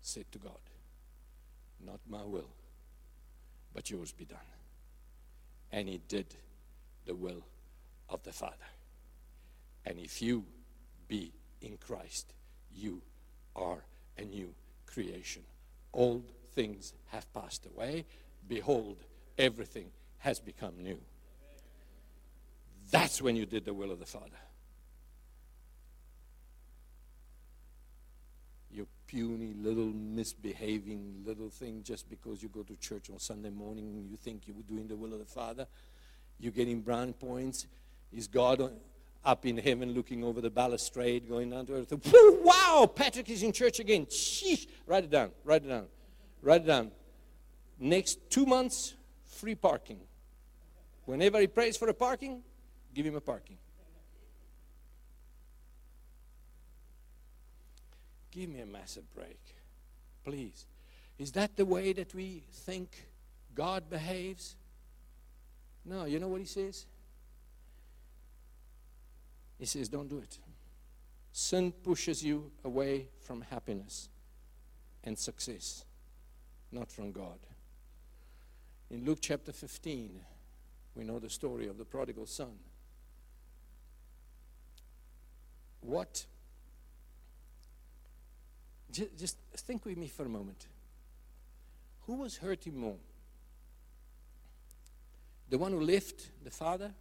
said 0.00 0.30
to 0.32 0.38
God, 0.38 0.58
Not 1.84 2.00
my 2.08 2.22
will, 2.22 2.50
but 3.74 3.90
yours 3.90 4.12
be 4.12 4.24
done. 4.24 4.38
And 5.70 5.88
he 5.88 6.00
did 6.08 6.34
the 7.04 7.14
will 7.14 7.44
of 8.08 8.22
the 8.22 8.32
Father. 8.32 8.54
And 9.84 9.98
if 9.98 10.22
you 10.22 10.44
be 11.08 11.32
in 11.60 11.76
Christ, 11.76 12.32
you 12.74 13.02
are 13.56 13.84
a 14.16 14.22
new 14.22 14.54
creation. 14.86 15.42
Old 15.92 16.24
things 16.54 16.92
have 17.08 17.32
passed 17.32 17.66
away. 17.66 18.04
Behold, 18.46 18.98
everything 19.36 19.90
has 20.18 20.40
become 20.40 20.74
new. 20.78 20.98
That's 22.90 23.20
when 23.20 23.36
you 23.36 23.46
did 23.46 23.64
the 23.64 23.74
will 23.74 23.90
of 23.90 23.98
the 23.98 24.06
Father. 24.06 24.38
Puny 29.08 29.54
little 29.60 29.86
misbehaving 29.86 31.24
little 31.26 31.48
thing 31.48 31.82
just 31.82 32.08
because 32.08 32.42
you 32.42 32.48
go 32.48 32.62
to 32.62 32.76
church 32.76 33.10
on 33.10 33.18
Sunday 33.18 33.50
morning 33.50 33.86
and 33.96 34.08
you 34.08 34.16
think 34.16 34.42
you're 34.46 34.56
doing 34.68 34.86
the 34.86 34.94
will 34.94 35.12
of 35.12 35.18
the 35.18 35.24
Father. 35.24 35.66
You're 36.38 36.52
getting 36.52 36.82
brown 36.82 37.14
points. 37.14 37.66
Is 38.12 38.28
God 38.28 38.70
up 39.24 39.46
in 39.46 39.58
heaven 39.58 39.92
looking 39.92 40.22
over 40.22 40.40
the 40.40 40.50
balustrade 40.50 41.28
going 41.28 41.50
down 41.50 41.66
to 41.66 41.74
earth? 41.74 41.92
Wow, 42.44 42.90
Patrick 42.94 43.28
is 43.30 43.42
in 43.42 43.52
church 43.52 43.80
again. 43.80 44.06
Sheesh. 44.06 44.66
Write 44.86 45.04
it 45.04 45.10
down. 45.10 45.30
Write 45.42 45.64
it 45.64 45.68
down. 45.68 45.86
Write 46.42 46.62
it 46.62 46.66
down. 46.66 46.92
Next 47.80 48.18
two 48.30 48.46
months, 48.46 48.94
free 49.26 49.54
parking. 49.54 50.00
Whenever 51.06 51.40
he 51.40 51.46
prays 51.46 51.76
for 51.76 51.88
a 51.88 51.94
parking, 51.94 52.42
give 52.94 53.06
him 53.06 53.16
a 53.16 53.20
parking. 53.20 53.56
Give 58.38 58.50
me 58.50 58.60
a 58.60 58.66
massive 58.66 59.12
break, 59.16 59.40
please. 60.22 60.64
Is 61.18 61.32
that 61.32 61.56
the 61.56 61.64
way 61.64 61.92
that 61.92 62.14
we 62.14 62.44
think 62.52 63.08
God 63.52 63.90
behaves? 63.90 64.54
No, 65.84 66.04
you 66.04 66.20
know 66.20 66.28
what 66.28 66.38
he 66.38 66.46
says? 66.46 66.86
He 69.58 69.66
says, 69.66 69.88
Don't 69.88 70.08
do 70.08 70.18
it. 70.18 70.38
Sin 71.32 71.72
pushes 71.72 72.22
you 72.22 72.52
away 72.64 73.08
from 73.26 73.40
happiness 73.40 74.08
and 75.02 75.18
success, 75.18 75.84
not 76.70 76.92
from 76.92 77.10
God. 77.10 77.40
In 78.88 79.04
Luke 79.04 79.18
chapter 79.20 79.50
15, 79.50 80.20
we 80.94 81.02
know 81.02 81.18
the 81.18 81.28
story 81.28 81.66
of 81.66 81.76
the 81.76 81.84
prodigal 81.84 82.26
son. 82.26 82.52
What 85.80 86.24
just 88.90 89.36
think 89.56 89.84
with 89.84 89.96
me 89.96 90.08
for 90.08 90.24
a 90.24 90.28
moment. 90.28 90.66
Who 92.06 92.14
was 92.14 92.38
hurting 92.38 92.76
more? 92.78 92.96
The 95.50 95.58
one 95.58 95.72
who 95.72 95.80
left 95.80 96.30
the 96.42 96.50
Father 96.50 96.92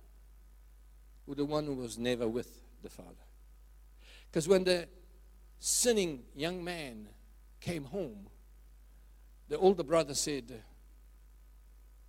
or 1.28 1.36
the 1.36 1.46
one 1.46 1.66
who 1.66 1.76
was 1.76 1.98
never 1.98 2.28
with 2.28 2.62
the 2.82 2.90
Father? 2.90 3.10
Because 4.30 4.48
when 4.48 4.64
the 4.64 4.88
sinning 5.60 6.24
young 6.36 6.64
man 6.64 7.08
came 7.60 7.86
home, 7.86 8.28
the 9.50 9.58
older 9.58 9.84
brother 9.84 10.14
said 10.14 10.62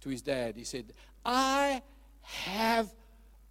to 0.00 0.08
his 0.08 0.22
dad, 0.22 0.56
he 0.56 0.64
said, 0.64 0.92
I 1.24 1.82
have 2.22 2.92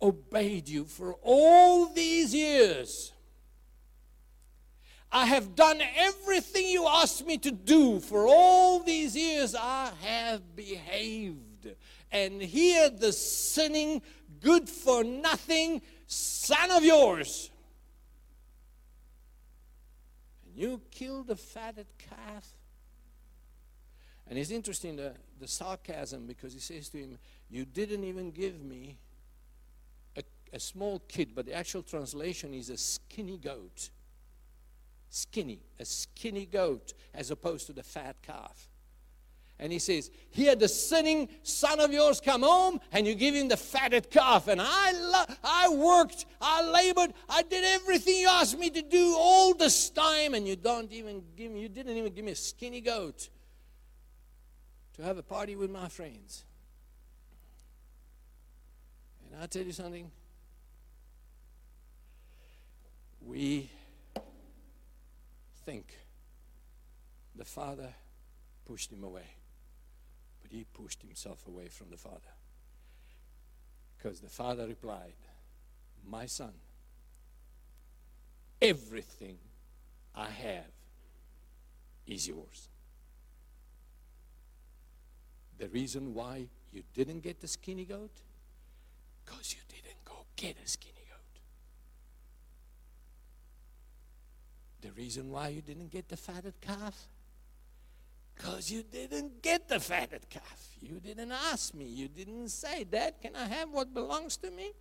obeyed 0.02 0.68
you 0.68 0.86
for 0.86 1.16
all 1.22 1.88
these 1.88 2.34
years. 2.34 3.14
I 5.12 5.26
have 5.26 5.56
done 5.56 5.82
everything 5.96 6.68
you 6.68 6.86
asked 6.86 7.26
me 7.26 7.38
to 7.40 7.52
do. 7.52 8.00
For 8.00 8.28
all 8.28 8.80
these 8.80 9.16
years, 9.16 9.56
I 9.56 9.92
have 10.02 10.56
behaved. 10.56 11.70
And 12.12 12.42
here, 12.42 12.90
the 12.90 13.14
sinning, 13.14 14.02
good 14.42 14.70
for 14.70 15.04
nothing 15.04 15.82
son 16.08 16.72
of 16.72 16.84
yours. 16.84 17.50
And 20.46 20.58
you 20.58 20.82
killed 20.92 21.28
the 21.28 21.36
fatted 21.36 21.88
calf. 21.98 22.54
And 24.30 24.38
it's 24.38 24.52
interesting 24.52 24.98
the, 24.98 25.14
the 25.40 25.48
sarcasm 25.48 26.28
because 26.28 26.54
he 26.54 26.60
says 26.60 26.90
to 26.90 26.98
him, 26.98 27.18
You 27.50 27.64
didn't 27.64 28.04
even 28.04 28.32
give 28.32 28.62
me 28.62 28.98
a, 30.18 30.24
a 30.52 30.60
small 30.60 31.00
kid, 31.08 31.34
but 31.34 31.46
the 31.46 31.54
actual 31.54 31.82
translation 31.82 32.54
is 32.54 32.70
a 32.70 32.76
skinny 32.76 33.38
goat 33.38 33.90
skinny, 35.10 35.60
a 35.80 35.86
skinny 35.86 36.46
goat, 36.46 36.94
as 37.14 37.32
opposed 37.32 37.68
to 37.68 37.74
the 37.74 37.84
fat 37.84 38.16
calf. 38.22 38.70
And 39.60 39.72
he 39.72 39.80
says, 39.80 40.12
Here 40.30 40.56
the 40.56 40.68
sinning 40.68 41.30
son 41.42 41.80
of 41.80 41.92
yours 41.92 42.22
come 42.22 42.44
home, 42.44 42.80
and 42.92 43.08
you 43.08 43.16
give 43.16 43.34
him 43.34 43.48
the 43.48 43.58
fatted 43.58 44.12
calf. 44.12 44.48
And 44.48 44.62
I, 44.62 44.92
lo- 44.92 45.36
I 45.44 45.70
worked, 45.70 46.26
I 46.40 46.64
labored, 46.64 47.14
I 47.28 47.42
did 47.42 47.64
everything 47.64 48.20
you 48.20 48.28
asked 48.28 48.58
me 48.58 48.70
to 48.70 48.82
do 48.82 49.16
all 49.18 49.56
this 49.56 49.90
time, 49.90 50.36
and 50.36 50.48
you 50.48 50.56
don't 50.56 50.92
even 50.92 51.24
give 51.36 51.52
me, 51.52 51.62
you 51.62 51.70
didn't 51.70 51.98
even 51.98 52.14
give 52.14 52.24
me 52.24 52.34
a 52.34 52.36
skinny 52.36 52.82
goat 52.82 53.30
to 54.94 55.04
have 55.04 55.18
a 55.18 55.24
party 55.24 55.56
with 55.56 55.72
my 55.72 55.88
friends. 55.88 56.44
And 59.26 59.42
I 59.42 59.48
tell 59.48 59.64
you 59.64 59.72
something, 59.72 60.12
we 63.22 63.70
think 65.68 66.00
the 67.36 67.44
Father 67.44 67.90
pushed 68.66 68.90
him 68.90 69.04
away, 69.04 69.36
but 70.42 70.50
he 70.50 70.64
pushed 70.64 71.02
himself 71.02 71.46
away 71.46 71.68
from 71.68 71.90
the 71.90 71.98
Father. 71.98 72.34
Because 73.98 74.22
the 74.22 74.30
Father 74.30 74.66
replied, 74.66 75.16
My 76.10 76.26
son, 76.26 76.54
everything 78.62 79.40
I 80.16 80.30
have 80.30 80.72
is 82.06 82.30
yours. 82.30 82.70
The 85.58 85.68
reason 85.68 86.14
why 86.14 86.48
you 86.72 86.84
didn't 86.94 87.24
get 87.24 87.42
the 87.42 87.48
skinny 87.50 87.84
goat? 87.84 88.22
Because 89.26 89.54
you 89.54 89.60
didn't 89.68 90.06
go 90.06 90.28
get 90.38 90.56
a 90.64 90.68
skinny 90.70 90.97
The 94.82 94.92
reason 94.92 95.32
why 95.32 95.50
you 95.50 95.62
didn't 95.62 95.92
get 95.92 96.08
the 96.08 96.18
fatted 96.18 96.60
calf? 96.62 97.08
Because 98.36 98.72
you 98.72 98.84
didn't 98.84 99.42
get 99.42 99.68
the 99.68 99.80
fatted 99.80 100.30
calf. 100.30 100.68
You 100.80 101.00
didn't 101.00 101.32
ask 101.32 101.74
me. 101.74 101.86
You 101.86 102.08
didn't 102.08 102.50
say, 102.50 102.84
Dad, 102.84 103.16
can 103.22 103.36
I 103.36 103.48
have 103.48 103.70
what 103.70 103.94
belongs 103.94 104.38
to 104.38 104.52
me? 104.52 104.72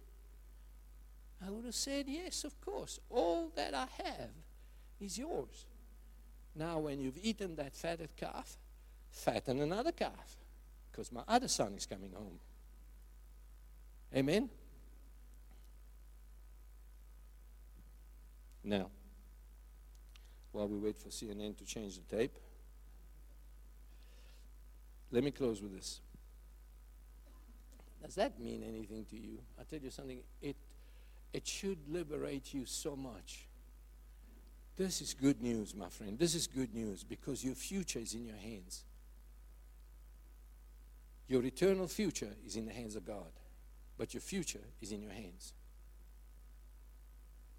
I 1.44 1.50
would 1.50 1.64
have 1.64 1.74
said, 1.74 2.06
Yes, 2.06 2.44
of 2.44 2.60
course. 2.60 3.00
All 3.08 3.50
that 3.56 3.74
I 3.74 3.86
have 4.04 4.30
is 5.00 5.18
yours. 5.18 5.66
Now, 6.54 6.78
when 6.78 7.00
you've 7.00 7.18
eaten 7.22 7.56
that 7.56 7.74
fatted 7.74 8.16
calf, 8.16 8.56
fatten 9.10 9.60
another 9.60 9.92
calf 9.92 10.36
because 10.90 11.12
my 11.12 11.22
other 11.28 11.48
son 11.48 11.74
is 11.74 11.86
coming 11.86 12.12
home. 12.12 12.38
Amen? 14.14 14.48
Now, 18.64 18.90
while 20.56 20.68
we 20.68 20.78
wait 20.78 20.96
for 20.96 21.10
CNN 21.10 21.54
to 21.58 21.64
change 21.66 21.98
the 21.98 22.16
tape. 22.16 22.34
Let 25.10 25.22
me 25.22 25.30
close 25.30 25.60
with 25.60 25.74
this. 25.76 26.00
Does 28.02 28.14
that 28.14 28.40
mean 28.40 28.62
anything 28.66 29.04
to 29.10 29.16
you? 29.16 29.38
i 29.60 29.64
tell 29.64 29.78
you 29.78 29.90
something, 29.90 30.20
it, 30.40 30.56
it 31.32 31.46
should 31.46 31.78
liberate 31.88 32.54
you 32.54 32.64
so 32.64 32.96
much. 32.96 33.46
This 34.76 35.02
is 35.02 35.12
good 35.12 35.42
news, 35.42 35.74
my 35.74 35.88
friend. 35.90 36.18
This 36.18 36.34
is 36.34 36.46
good 36.46 36.74
news 36.74 37.04
because 37.04 37.44
your 37.44 37.54
future 37.54 37.98
is 37.98 38.14
in 38.14 38.24
your 38.24 38.36
hands. 38.36 38.84
Your 41.28 41.42
eternal 41.44 41.86
future 41.86 42.32
is 42.46 42.56
in 42.56 42.66
the 42.66 42.72
hands 42.72 42.96
of 42.96 43.04
God, 43.04 43.32
but 43.98 44.14
your 44.14 44.20
future 44.20 44.64
is 44.80 44.92
in 44.92 45.02
your 45.02 45.12
hands. 45.12 45.52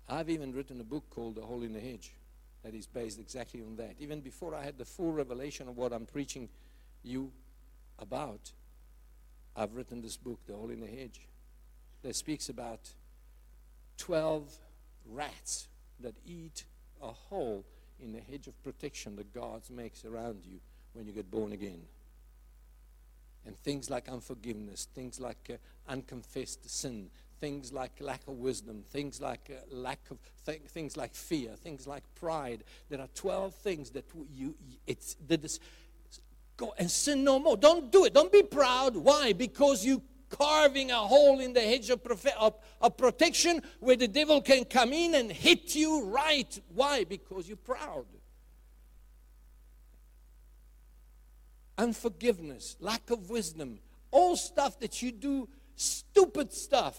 I've 0.10 0.30
even 0.30 0.54
written 0.54 0.80
a 0.80 0.86
book 0.86 1.10
called 1.10 1.36
The 1.36 1.41
Hole 1.41 1.64
in 1.64 1.74
the 1.74 1.80
Hedge 1.80 2.14
that 2.68 2.76
is 2.76 2.86
based 2.86 3.18
exactly 3.18 3.61
on 3.61 3.78
that. 3.78 3.95
Even 3.97 4.20
before 4.20 4.53
I 4.53 4.61
had 4.61 4.78
the 4.78 4.84
full 4.84 5.13
revelation 5.13 5.70
of 5.70 5.78
what 5.78 5.93
I'm 5.93 6.05
preaching 6.05 6.49
you 7.01 7.32
about, 7.97 8.51
I've 9.55 9.74
written 9.74 10.01
this 10.01 10.18
book, 10.18 10.39
The 10.45 10.53
Hole 10.53 10.70
in 10.70 10.82
the 10.82 10.88
Hedge, 10.88 11.22
that 12.03 12.13
speaks 12.13 12.49
about 12.49 12.91
12 13.99 14.53
rats 15.05 15.70
that 16.01 16.15
eat 16.26 16.65
a 17.01 17.07
hole 17.07 17.63
in 18.01 18.11
the 18.11 18.20
hedge 18.20 18.47
of 18.47 18.63
protection 18.63 19.15
that 19.15 19.34
God 19.34 19.61
makes 19.70 20.03
around 20.03 20.41
you 20.43 20.59
when 20.91 21.07
you 21.07 21.13
get 21.13 21.32
born 21.32 21.53
again. 21.53 21.84
And 23.45 23.57
things 23.57 23.89
like 23.89 24.09
unforgiveness, 24.09 24.89
things 24.93 25.22
like 25.22 25.49
uh, 25.49 25.89
unconfessed 25.89 26.70
sin, 26.70 27.11
things 27.39 27.71
like 27.71 27.91
lack 27.99 28.21
of 28.27 28.35
wisdom, 28.35 28.83
things 28.89 29.21
like 29.21 29.51
uh, 29.51 29.75
lack 29.75 29.99
of 30.11 30.17
th- 30.45 30.61
things 30.67 30.97
like 30.97 31.13
fear, 31.13 31.51
things 31.55 31.88
like 31.88 32.03
pride. 32.15 32.63
There 32.89 32.99
are 32.99 33.09
12 33.15 33.53
things 33.55 33.91
that 33.91 34.05
you 34.33 34.55
it's 34.85 35.15
that 35.27 35.43
is, 35.43 35.59
go 36.55 36.73
and 36.77 36.89
sin 36.89 37.23
no 37.23 37.39
more. 37.39 37.57
Don't 37.57 37.91
do 37.91 38.05
it. 38.05 38.13
Don't 38.13 38.31
be 38.31 38.43
proud. 38.43 38.95
Why? 38.95 39.33
Because 39.33 39.85
you 39.85 40.01
carving 40.29 40.91
a 40.91 40.95
hole 40.95 41.39
in 41.39 41.53
the 41.53 41.61
hedge 41.61 41.89
of, 41.89 42.03
prof- 42.03 42.35
of, 42.38 42.55
of 42.81 42.97
protection 42.97 43.61
where 43.79 43.95
the 43.95 44.07
devil 44.07 44.41
can 44.41 44.65
come 44.65 44.91
in 44.91 45.15
and 45.15 45.31
hit 45.31 45.75
you 45.75 46.05
right. 46.05 46.59
Why? 46.73 47.03
Because 47.03 47.47
you're 47.47 47.57
proud. 47.57 48.05
Unforgiveness, 51.77 52.75
lack 52.79 53.09
of 53.11 53.29
wisdom, 53.29 53.79
all 54.09 54.35
stuff 54.35 54.79
that 54.79 55.01
you 55.01 55.11
do, 55.11 55.47
stupid 55.75 56.51
stuff 56.51 56.97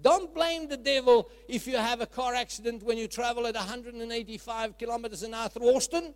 don't 0.00 0.34
blame 0.34 0.68
the 0.68 0.76
devil 0.76 1.30
if 1.48 1.66
you 1.66 1.76
have 1.76 2.00
a 2.00 2.06
car 2.06 2.34
accident 2.34 2.82
when 2.82 2.98
you 2.98 3.06
travel 3.06 3.46
at 3.46 3.54
185 3.54 4.78
kilometers 4.78 5.22
an 5.22 5.34
hour 5.34 5.48
through 5.48 5.74
Austin. 5.74 6.14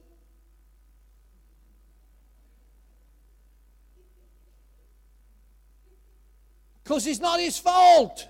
Because 6.82 7.06
it's 7.06 7.20
not 7.20 7.40
his 7.40 7.58
fault. 7.58 8.28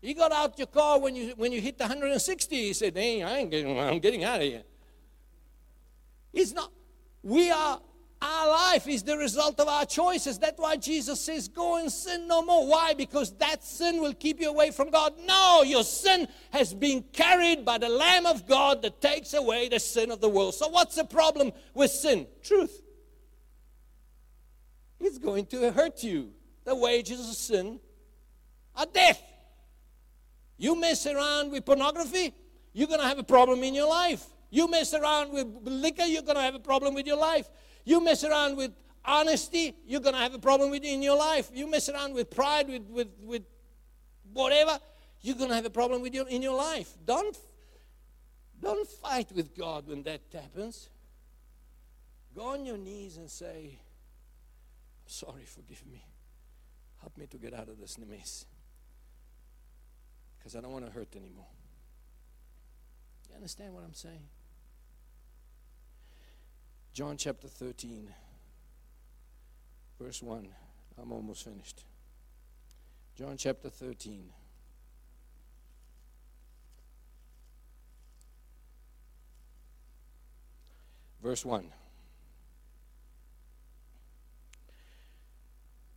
He 0.00 0.14
got 0.14 0.32
out 0.32 0.56
your 0.58 0.68
car 0.68 0.98
when 0.98 1.14
you 1.14 1.34
when 1.36 1.52
you 1.52 1.60
hit 1.60 1.76
the 1.76 1.84
160. 1.84 2.56
He 2.56 2.72
said, 2.72 2.96
"Hey, 2.96 3.22
I 3.22 3.38
ain't 3.38 3.50
getting. 3.50 3.78
I'm 3.78 3.98
getting 3.98 4.24
out 4.24 4.40
of 4.40 4.46
here." 4.46 4.62
It's 6.32 6.52
not. 6.52 6.72
We 7.22 7.50
are 7.50 7.80
our 8.22 8.48
life 8.48 8.86
is 8.86 9.02
the 9.02 9.16
result 9.16 9.58
of 9.60 9.68
our 9.68 9.86
choices. 9.86 10.38
That's 10.38 10.60
why 10.60 10.76
Jesus 10.76 11.20
says, 11.20 11.48
Go 11.48 11.76
and 11.78 11.90
sin 11.90 12.28
no 12.28 12.42
more. 12.42 12.66
Why? 12.66 12.92
Because 12.92 13.32
that 13.38 13.64
sin 13.64 14.00
will 14.00 14.12
keep 14.12 14.40
you 14.40 14.50
away 14.50 14.72
from 14.72 14.90
God. 14.90 15.14
No, 15.26 15.62
your 15.64 15.84
sin 15.84 16.28
has 16.50 16.74
been 16.74 17.02
carried 17.12 17.64
by 17.64 17.78
the 17.78 17.88
Lamb 17.88 18.26
of 18.26 18.46
God 18.46 18.82
that 18.82 19.00
takes 19.00 19.32
away 19.32 19.68
the 19.68 19.80
sin 19.80 20.10
of 20.10 20.20
the 20.20 20.28
world. 20.28 20.54
So, 20.54 20.68
what's 20.68 20.96
the 20.96 21.04
problem 21.04 21.52
with 21.72 21.90
sin? 21.90 22.26
Truth. 22.42 22.82
It's 25.00 25.18
going 25.18 25.46
to 25.46 25.72
hurt 25.72 26.02
you. 26.02 26.32
The 26.64 26.76
wages 26.76 27.20
of 27.20 27.34
sin 27.34 27.80
are 28.76 28.86
death. 28.86 29.22
You 30.58 30.78
mess 30.78 31.06
around 31.06 31.52
with 31.52 31.64
pornography, 31.64 32.34
you're 32.74 32.86
going 32.86 33.00
to 33.00 33.06
have 33.06 33.18
a 33.18 33.24
problem 33.24 33.62
in 33.62 33.74
your 33.74 33.88
life. 33.88 34.26
You 34.50 34.68
mess 34.68 34.92
around 34.92 35.32
with 35.32 35.46
liquor, 35.64 36.02
you're 36.02 36.22
going 36.22 36.36
to 36.36 36.42
have 36.42 36.54
a 36.54 36.60
problem 36.60 36.92
with 36.92 37.06
your 37.06 37.16
life. 37.16 37.48
You 37.84 38.02
mess 38.02 38.24
around 38.24 38.56
with 38.56 38.72
honesty, 39.04 39.74
you're 39.86 40.00
going 40.00 40.14
to 40.14 40.20
have 40.20 40.34
a 40.34 40.38
problem 40.38 40.70
with 40.70 40.84
in 40.84 41.02
your 41.02 41.16
life. 41.16 41.50
You 41.54 41.68
mess 41.68 41.88
around 41.88 42.14
with 42.14 42.30
pride, 42.30 42.68
with, 42.68 42.82
with, 42.88 43.08
with 43.22 43.42
whatever, 44.32 44.78
you're 45.22 45.36
going 45.36 45.50
to 45.50 45.54
have 45.54 45.66
a 45.66 45.70
problem 45.70 46.02
with 46.02 46.14
your, 46.14 46.28
in 46.28 46.42
your 46.42 46.56
life. 46.56 46.94
Don't, 47.04 47.36
don't 48.60 48.88
fight 48.88 49.30
with 49.32 49.56
God 49.56 49.86
when 49.86 50.02
that 50.04 50.20
happens. 50.32 50.88
Go 52.34 52.42
on 52.42 52.64
your 52.64 52.78
knees 52.78 53.16
and 53.16 53.30
say, 53.30 53.78
I'm 55.02 55.08
sorry, 55.08 55.44
forgive 55.44 55.84
me. 55.86 56.04
Help 57.00 57.16
me 57.16 57.26
to 57.26 57.38
get 57.38 57.54
out 57.54 57.68
of 57.68 57.80
this 57.80 57.98
mess. 57.98 58.44
Because 60.38 60.54
I 60.54 60.60
don't 60.60 60.72
want 60.72 60.86
to 60.86 60.92
hurt 60.92 61.14
anymore. 61.16 61.48
You 63.28 63.36
understand 63.36 63.74
what 63.74 63.84
I'm 63.84 63.94
saying? 63.94 64.28
John 66.92 67.16
chapter 67.16 67.46
13, 67.46 68.08
verse 70.00 70.22
1. 70.22 70.48
I'm 71.00 71.12
almost 71.12 71.44
finished. 71.44 71.84
John 73.16 73.36
chapter 73.36 73.68
13. 73.68 74.30
Verse 81.22 81.44
1. 81.44 81.66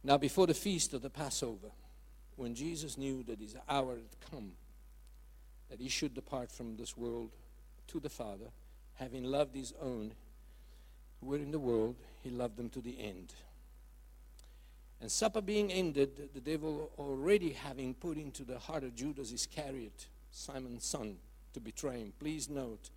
Now, 0.03 0.17
before 0.17 0.47
the 0.47 0.53
feast 0.53 0.93
of 0.93 1.01
the 1.01 1.09
Passover, 1.09 1.71
when 2.35 2.55
Jesus 2.55 2.97
knew 2.97 3.23
that 3.23 3.39
his 3.39 3.55
hour 3.69 3.95
had 3.95 4.29
come, 4.31 4.51
that 5.69 5.79
he 5.79 5.87
should 5.87 6.13
depart 6.13 6.51
from 6.51 6.75
this 6.75 6.97
world 6.97 7.31
to 7.87 7.99
the 7.99 8.09
Father, 8.09 8.47
having 8.95 9.23
loved 9.23 9.55
his 9.55 9.73
own 9.81 10.13
were 11.23 11.37
in 11.37 11.51
the 11.51 11.59
world, 11.59 11.95
he 12.21 12.29
loved 12.29 12.57
them 12.57 12.69
to 12.69 12.81
the 12.81 12.99
end. 12.99 13.33
And 15.01 15.11
supper 15.11 15.41
being 15.41 15.71
ended, 15.71 16.29
the 16.33 16.39
devil 16.39 16.91
already 16.97 17.51
having 17.51 17.93
put 17.93 18.17
into 18.17 18.43
the 18.43 18.59
heart 18.59 18.83
of 18.83 18.95
Judas 18.95 19.31
Iscariot, 19.31 20.07
Simon's 20.31 20.85
son, 20.85 21.17
to 21.53 21.59
betray 21.59 21.99
him. 21.99 22.13
Please 22.19 22.49
note 22.49 22.89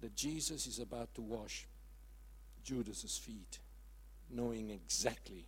that 0.00 0.14
Jesus 0.14 0.66
is 0.66 0.78
about 0.78 1.14
to 1.14 1.22
wash 1.22 1.66
Judas's 2.62 3.16
feet, 3.16 3.58
knowing 4.30 4.70
exactly 4.70 5.46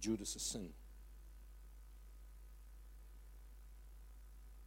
Judas's 0.00 0.42
sin. 0.42 0.70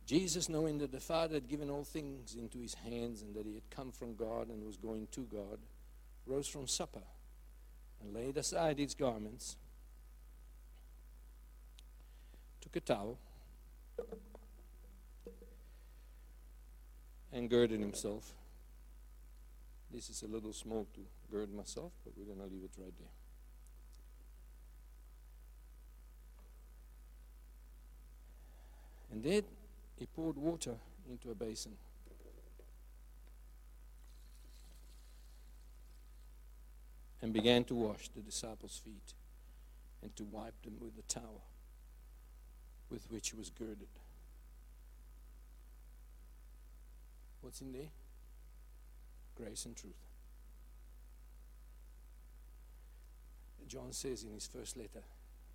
Jesus, 0.05 0.49
knowing 0.49 0.79
that 0.79 0.91
the 0.91 0.99
Father 0.99 1.35
had 1.35 1.47
given 1.47 1.69
all 1.69 1.83
things 1.83 2.33
into 2.33 2.57
his 2.57 2.73
hands 2.73 3.21
and 3.21 3.35
that 3.35 3.45
he 3.45 3.53
had 3.53 3.69
come 3.69 3.91
from 3.91 4.15
God 4.15 4.49
and 4.49 4.65
was 4.65 4.75
going 4.75 5.07
to 5.11 5.21
God, 5.21 5.59
rose 6.29 6.47
from 6.47 6.67
supper 6.67 7.01
and 8.01 8.13
laid 8.13 8.37
aside 8.37 8.77
his 8.77 8.93
garments, 8.93 9.57
took 12.61 12.75
a 12.75 12.79
towel, 12.79 13.17
and 17.33 17.49
girded 17.49 17.79
himself. 17.79 18.33
This 19.91 20.09
is 20.09 20.21
a 20.21 20.27
little 20.27 20.53
small 20.53 20.87
to 20.93 21.01
gird 21.31 21.51
myself, 21.51 21.91
but 22.03 22.13
we're 22.15 22.25
going 22.25 22.47
to 22.47 22.53
leave 22.53 22.63
it 22.63 22.71
right 22.77 22.93
there. 22.99 23.07
And 29.11 29.23
then 29.23 29.43
he 29.97 30.05
poured 30.05 30.37
water 30.37 30.75
into 31.09 31.31
a 31.31 31.35
basin. 31.35 31.71
And 37.21 37.33
began 37.33 37.65
to 37.65 37.75
wash 37.75 38.09
the 38.09 38.21
disciples' 38.21 38.81
feet 38.83 39.13
and 40.01 40.15
to 40.15 40.23
wipe 40.23 40.61
them 40.63 40.75
with 40.79 40.95
the 40.95 41.01
towel 41.03 41.43
with 42.89 43.11
which 43.11 43.29
he 43.29 43.37
was 43.37 43.49
girded. 43.49 43.87
What's 47.41 47.61
in 47.61 47.71
there? 47.71 47.91
Grace 49.35 49.65
and 49.65 49.75
truth. 49.75 49.93
John 53.67 53.93
says 53.93 54.23
in 54.23 54.33
his 54.33 54.47
first 54.47 54.75
letter, 54.77 55.03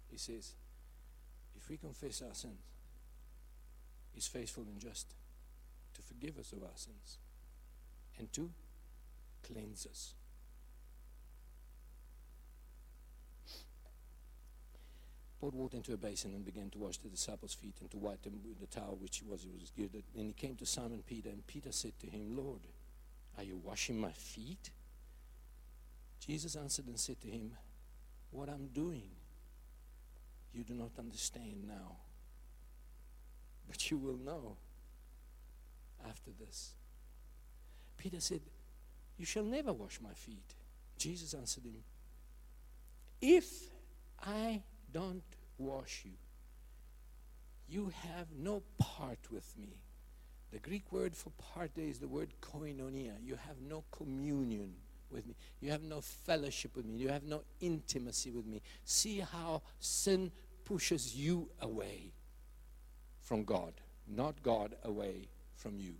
he 0.08 0.16
says, 0.16 0.54
if 1.56 1.68
we 1.68 1.76
confess 1.76 2.22
our 2.22 2.34
sins, 2.34 2.60
is 4.16 4.28
faithful 4.28 4.62
and 4.70 4.78
just 4.80 5.14
to 5.94 6.02
forgive 6.02 6.38
us 6.38 6.52
of 6.52 6.62
our 6.62 6.76
sins 6.76 7.18
and 8.18 8.32
to 8.32 8.50
cleanse 9.42 9.86
us. 9.86 10.14
Poured 15.44 15.54
water 15.54 15.76
into 15.76 15.92
a 15.92 15.98
basin 15.98 16.32
and 16.34 16.42
began 16.42 16.70
to 16.70 16.78
wash 16.78 16.96
the 16.96 17.10
disciples' 17.10 17.52
feet 17.52 17.74
and 17.82 17.90
to 17.90 17.98
wipe 17.98 18.22
them 18.22 18.40
with 18.48 18.60
the 18.60 18.66
towel 18.66 18.96
which 18.98 19.22
was, 19.28 19.42
he 19.42 19.50
was 19.60 19.68
girded. 19.76 20.04
Then 20.16 20.24
he 20.24 20.32
came 20.32 20.56
to 20.56 20.64
Simon 20.64 21.02
Peter, 21.06 21.28
and 21.28 21.46
Peter 21.46 21.70
said 21.70 21.92
to 22.00 22.06
him, 22.06 22.34
Lord, 22.34 22.62
are 23.36 23.44
you 23.44 23.60
washing 23.62 24.00
my 24.00 24.12
feet? 24.12 24.70
Jesus 26.18 26.56
answered 26.56 26.86
and 26.86 26.98
said 26.98 27.20
to 27.20 27.28
him, 27.28 27.52
What 28.30 28.48
I'm 28.48 28.68
doing, 28.68 29.10
you 30.54 30.64
do 30.64 30.72
not 30.72 30.92
understand 30.98 31.68
now 31.68 31.96
but 33.66 33.90
you 33.90 33.98
will 33.98 34.16
know 34.16 34.56
after 36.08 36.30
this. 36.38 36.74
Peter 37.96 38.20
said, 38.20 38.40
You 39.18 39.26
shall 39.26 39.44
never 39.44 39.72
wash 39.72 40.00
my 40.00 40.12
feet. 40.12 40.54
Jesus 40.96 41.34
answered 41.34 41.64
him, 41.64 41.82
If 43.20 43.46
I 44.22 44.62
don't 44.92 45.22
wash 45.58 46.02
you, 46.04 46.12
you 47.68 47.92
have 48.02 48.26
no 48.36 48.62
part 48.78 49.18
with 49.30 49.54
me. 49.58 49.80
The 50.52 50.58
Greek 50.58 50.92
word 50.92 51.16
for 51.16 51.30
part 51.30 51.72
is 51.76 51.98
the 51.98 52.08
word 52.08 52.32
koinonia. 52.40 53.14
You 53.22 53.36
have 53.46 53.60
no 53.60 53.84
communion 53.90 54.74
with 55.10 55.26
me. 55.26 55.34
You 55.60 55.70
have 55.70 55.82
no 55.82 56.00
fellowship 56.00 56.76
with 56.76 56.84
me. 56.84 56.96
You 56.96 57.08
have 57.08 57.24
no 57.24 57.42
intimacy 57.60 58.30
with 58.30 58.46
me. 58.46 58.62
See 58.84 59.20
how 59.20 59.62
sin 59.80 60.30
pushes 60.64 61.16
you 61.16 61.48
away 61.60 62.12
from 63.20 63.44
God, 63.44 63.72
not 64.06 64.42
God 64.42 64.76
away 64.84 65.28
from 65.56 65.78
you. 65.78 65.94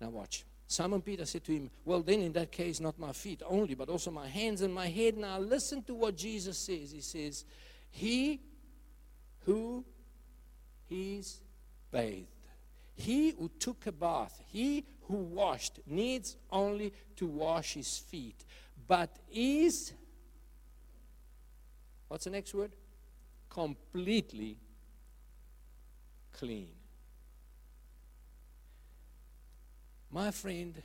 Now, 0.00 0.10
watch. 0.10 0.44
Simon 0.68 1.00
Peter 1.00 1.24
said 1.24 1.44
to 1.44 1.52
him, 1.52 1.70
Well, 1.84 2.02
then 2.02 2.20
in 2.20 2.32
that 2.32 2.50
case, 2.50 2.80
not 2.80 2.98
my 2.98 3.12
feet 3.12 3.42
only, 3.46 3.74
but 3.74 3.88
also 3.88 4.10
my 4.10 4.26
hands 4.26 4.62
and 4.62 4.74
my 4.74 4.88
head. 4.88 5.16
Now, 5.16 5.38
listen 5.38 5.82
to 5.84 5.94
what 5.94 6.16
Jesus 6.16 6.58
says. 6.58 6.90
He 6.90 7.00
says, 7.00 7.44
He 7.90 8.40
who 9.44 9.84
is 10.90 11.40
bathed, 11.92 12.26
he 12.94 13.30
who 13.30 13.50
took 13.60 13.86
a 13.86 13.92
bath, 13.92 14.40
he 14.48 14.84
who 15.02 15.14
washed, 15.14 15.78
needs 15.86 16.36
only 16.50 16.92
to 17.16 17.26
wash 17.26 17.74
his 17.74 17.98
feet, 17.98 18.44
but 18.88 19.16
is, 19.32 19.92
what's 22.08 22.24
the 22.24 22.30
next 22.30 22.54
word? 22.54 22.72
Completely 23.48 24.58
clean. 26.32 26.75
My 30.10 30.30
friend, 30.30 30.80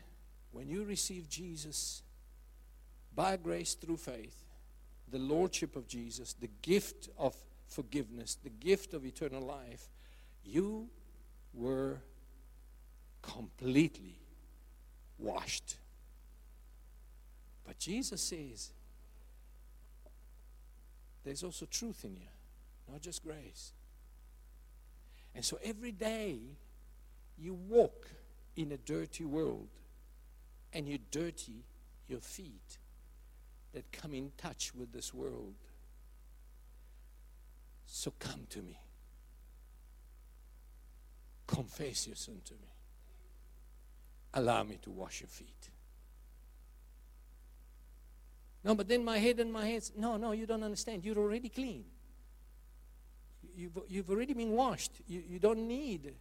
when 0.51 0.67
you 0.67 0.83
receive 0.83 1.29
Jesus 1.29 2.01
by 3.15 3.37
grace 3.37 3.73
through 3.73 3.97
faith, 3.97 4.45
the 5.09 5.19
Lordship 5.19 5.75
of 5.75 5.87
Jesus, 5.87 6.33
the 6.33 6.49
gift 6.61 7.09
of 7.17 7.35
forgiveness, 7.67 8.37
the 8.43 8.49
gift 8.49 8.93
of 8.93 9.05
eternal 9.05 9.41
life, 9.41 9.89
you 10.43 10.89
were 11.53 11.97
completely 13.21 14.19
washed. 15.17 15.77
But 17.65 17.77
Jesus 17.77 18.21
says 18.21 18.71
there's 21.23 21.43
also 21.43 21.65
truth 21.65 22.03
in 22.03 22.15
you, 22.15 22.27
not 22.91 23.01
just 23.01 23.23
grace. 23.23 23.73
And 25.35 25.45
so 25.45 25.59
every 25.63 25.91
day 25.91 26.39
you 27.37 27.53
walk 27.53 28.07
in 28.55 28.71
a 28.71 28.77
dirty 28.77 29.25
world 29.25 29.67
and 30.73 30.87
you 30.87 30.97
dirty 31.11 31.63
your 32.07 32.19
feet 32.19 32.77
that 33.73 33.91
come 33.91 34.13
in 34.13 34.31
touch 34.37 34.73
with 34.75 34.91
this 34.91 35.13
world. 35.13 35.55
So 37.85 38.13
come 38.19 38.45
to 38.49 38.59
me. 38.59 38.79
Confess 41.47 42.07
your 42.07 42.15
sin 42.15 42.41
to 42.45 42.53
me. 42.53 42.73
Allow 44.33 44.63
me 44.63 44.77
to 44.81 44.89
wash 44.89 45.21
your 45.21 45.27
feet. 45.27 45.69
No, 48.63 48.75
but 48.75 48.87
then 48.87 49.03
my 49.03 49.17
head 49.17 49.39
and 49.39 49.51
my 49.51 49.65
hands. 49.65 49.91
No, 49.97 50.17
no, 50.17 50.31
you 50.31 50.45
don't 50.45 50.63
understand. 50.63 51.03
You're 51.03 51.17
already 51.17 51.49
clean 51.49 51.83
you've, 53.55 53.77
you've 53.87 54.09
already 54.09 54.33
been 54.33 54.51
washed. 54.51 54.91
You, 55.07 55.23
you 55.27 55.39
don't 55.39 55.67
need 55.67 56.13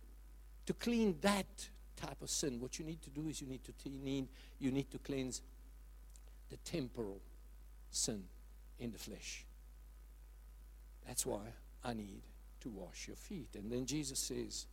to 0.67 0.73
clean 0.75 1.17
that 1.23 1.69
type 2.01 2.23
of 2.23 2.31
sin. 2.31 2.61
What 2.61 2.79
you 2.79 2.85
need 2.85 3.03
to 3.03 3.11
do 3.11 3.29
is 3.29 3.41
you 3.41 3.47
need 3.47 3.65
to 3.65 3.73
t- 3.73 3.91
need, 3.91 4.29
you 4.59 4.71
need 4.71 4.91
to 4.91 4.99
cleanse 4.99 5.43
the 6.51 6.57
temporal 6.59 7.21
sin 7.91 8.25
in 8.79 8.93
the 8.93 8.99
flesh. 8.99 9.45
That's 11.07 11.27
why 11.27 11.41
I 11.85 11.95
need 11.95 12.23
to 12.61 12.69
wash 12.69 13.07
your 13.07 13.17
feet. 13.17 13.49
And 13.55 13.71
then 13.71 13.87
Jesus 13.87 14.19
says, 14.19 14.67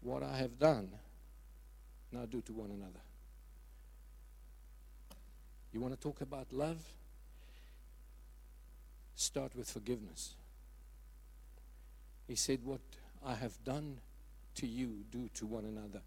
What 0.00 0.22
I 0.22 0.36
have 0.36 0.58
done, 0.58 0.90
now 2.12 2.26
do 2.26 2.40
to 2.42 2.52
one 2.52 2.70
another. 2.70 3.00
You 5.72 5.80
want 5.80 5.94
to 5.94 6.00
talk 6.00 6.20
about 6.20 6.52
love? 6.52 6.82
Start 9.14 9.54
with 9.54 9.70
forgiveness. 9.70 10.34
He 12.26 12.34
said, 12.34 12.60
What 12.64 12.80
I 13.24 13.34
have 13.34 13.62
done 13.64 13.98
to 14.56 14.66
you, 14.66 15.04
do 15.10 15.28
to 15.34 15.46
one 15.46 15.64
another. 15.64 16.02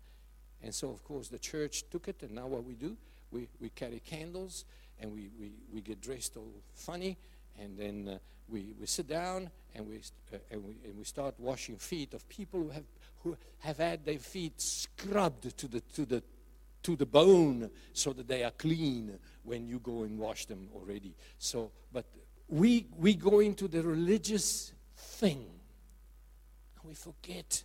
And 0.64 0.74
so, 0.74 0.90
of 0.90 1.04
course, 1.04 1.28
the 1.28 1.40
church 1.40 1.84
took 1.90 2.08
it, 2.08 2.22
and 2.22 2.32
now 2.32 2.48
what 2.48 2.64
we 2.64 2.74
do, 2.74 2.96
we, 3.32 3.48
we 3.60 3.70
carry 3.70 4.02
candles 4.06 4.66
and 5.00 5.12
we, 5.12 5.30
we, 5.40 5.52
we 5.74 5.82
get 5.82 6.00
dressed 6.00 6.38
all 6.38 6.52
funny, 6.76 7.18
and 7.60 7.78
then 7.78 8.08
uh, 8.08 8.18
we, 8.48 8.74
we 8.80 8.86
sit 8.86 9.08
down 9.08 9.50
and 9.74 9.88
we, 9.88 10.02
uh, 10.32 10.38
and, 10.52 10.64
we, 10.64 10.76
and 10.86 10.96
we 10.98 11.04
start 11.04 11.34
washing 11.40 11.78
feet 11.78 12.14
of 12.14 12.28
people 12.30 12.60
who 12.62 12.70
have, 12.70 12.84
who 13.24 13.38
have 13.60 13.78
had 13.78 14.06
their 14.06 14.20
feet 14.20 14.62
scrubbed 14.62 15.58
to 15.58 15.68
the, 15.68 15.82
to 15.82 16.06
the 16.06 16.24
to 16.84 16.96
the 16.96 17.06
bone 17.06 17.70
so 17.94 18.14
that 18.14 18.28
they 18.28 18.44
are 18.44 18.52
clean 18.52 19.18
when 19.44 19.68
you 19.68 19.80
go 19.80 20.04
and 20.04 20.18
wash 20.18 20.46
them 20.46 20.68
already. 20.76 21.14
So, 21.38 21.72
but 21.94 22.06
we, 22.50 22.88
we 22.98 23.14
go 23.14 23.40
into 23.40 23.68
the 23.68 23.82
religious 23.82 24.74
thing 24.96 25.46
and 26.80 26.90
we 26.90 26.94
forget 26.94 27.64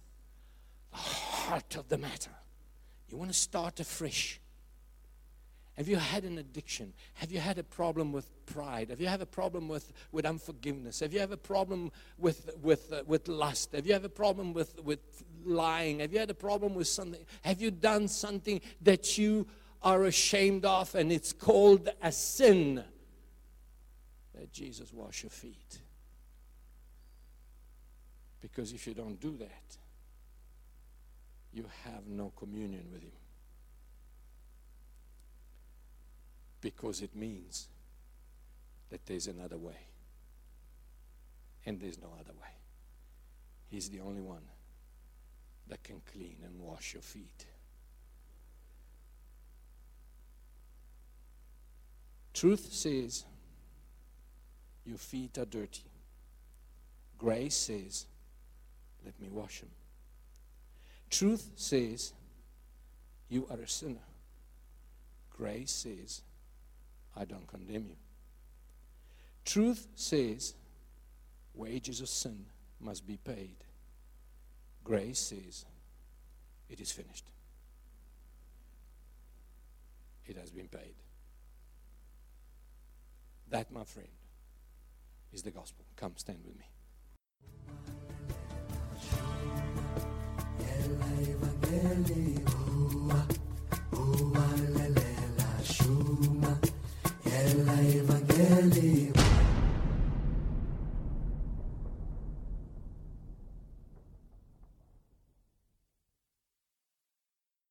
the 0.92 0.98
heart 0.98 1.76
of 1.76 1.88
the 1.88 1.98
matter. 1.98 2.30
You 3.08 3.16
want 3.16 3.30
to 3.30 3.38
start 3.38 3.80
afresh. 3.80 4.40
Have 5.76 5.88
you 5.88 5.96
had 5.96 6.24
an 6.24 6.38
addiction? 6.38 6.94
Have 7.14 7.30
you 7.30 7.38
had 7.38 7.58
a 7.58 7.62
problem 7.62 8.10
with 8.10 8.26
pride? 8.46 8.88
Have 8.88 9.00
you 9.00 9.08
had 9.08 9.20
a 9.20 9.26
problem 9.26 9.68
with, 9.68 9.92
with 10.10 10.24
unforgiveness? 10.24 11.00
Have 11.00 11.12
you 11.12 11.20
had 11.20 11.30
a 11.30 11.36
problem 11.36 11.92
with, 12.16 12.50
with, 12.62 12.90
uh, 12.92 13.02
with 13.06 13.28
lust? 13.28 13.72
Have 13.72 13.86
you 13.86 13.92
had 13.92 14.04
a 14.04 14.08
problem 14.08 14.54
with, 14.54 14.80
with 14.82 15.00
lying? 15.44 16.00
Have 16.00 16.14
you 16.14 16.18
had 16.18 16.30
a 16.30 16.34
problem 16.34 16.74
with 16.74 16.88
something? 16.88 17.20
Have 17.42 17.60
you 17.60 17.70
done 17.70 18.08
something 18.08 18.62
that 18.80 19.18
you 19.18 19.46
are 19.82 20.04
ashamed 20.04 20.64
of 20.64 20.94
and 20.94 21.12
it's 21.12 21.34
called 21.34 21.90
a 22.02 22.10
sin? 22.10 22.82
Let 24.34 24.50
Jesus 24.52 24.94
wash 24.94 25.24
your 25.24 25.30
feet. 25.30 25.78
Because 28.40 28.72
if 28.72 28.86
you 28.86 28.94
don't 28.94 29.20
do 29.20 29.36
that, 29.38 29.76
you 31.56 31.64
have 31.84 32.06
no 32.06 32.30
communion 32.36 32.84
with 32.92 33.02
Him. 33.02 33.16
Because 36.60 37.00
it 37.00 37.16
means 37.16 37.68
that 38.90 39.06
there's 39.06 39.26
another 39.26 39.56
way. 39.56 39.78
And 41.64 41.80
there's 41.80 41.98
no 41.98 42.08
other 42.20 42.34
way. 42.34 42.54
He's 43.70 43.88
the 43.88 44.00
only 44.00 44.20
one 44.20 44.42
that 45.68 45.82
can 45.82 46.02
clean 46.12 46.36
and 46.44 46.60
wash 46.60 46.92
your 46.92 47.02
feet. 47.02 47.46
Truth 52.34 52.68
says 52.70 53.24
your 54.84 54.98
feet 54.98 55.38
are 55.38 55.46
dirty. 55.46 55.90
Grace 57.16 57.56
says, 57.56 58.04
let 59.06 59.18
me 59.18 59.30
wash 59.30 59.60
them. 59.60 59.70
Truth 61.10 61.50
says 61.56 62.12
you 63.28 63.46
are 63.50 63.58
a 63.58 63.68
sinner. 63.68 64.06
Grace 65.30 65.70
says, 65.70 66.22
I 67.16 67.24
don't 67.24 67.46
condemn 67.46 67.86
you. 67.88 67.96
Truth 69.44 69.86
says 69.94 70.54
wages 71.54 72.00
of 72.00 72.08
sin 72.08 72.46
must 72.80 73.06
be 73.06 73.16
paid. 73.16 73.56
Grace 74.82 75.18
says 75.18 75.64
it 76.68 76.80
is 76.80 76.92
finished. 76.92 77.26
It 80.26 80.36
has 80.36 80.50
been 80.50 80.68
paid. 80.68 80.94
That, 83.48 83.70
my 83.70 83.84
friend, 83.84 84.08
is 85.32 85.42
the 85.42 85.52
gospel. 85.52 85.84
Come 85.96 86.14
stand 86.16 86.40
with 86.44 86.56
me. 86.56 86.64
Evangelii 97.96 99.15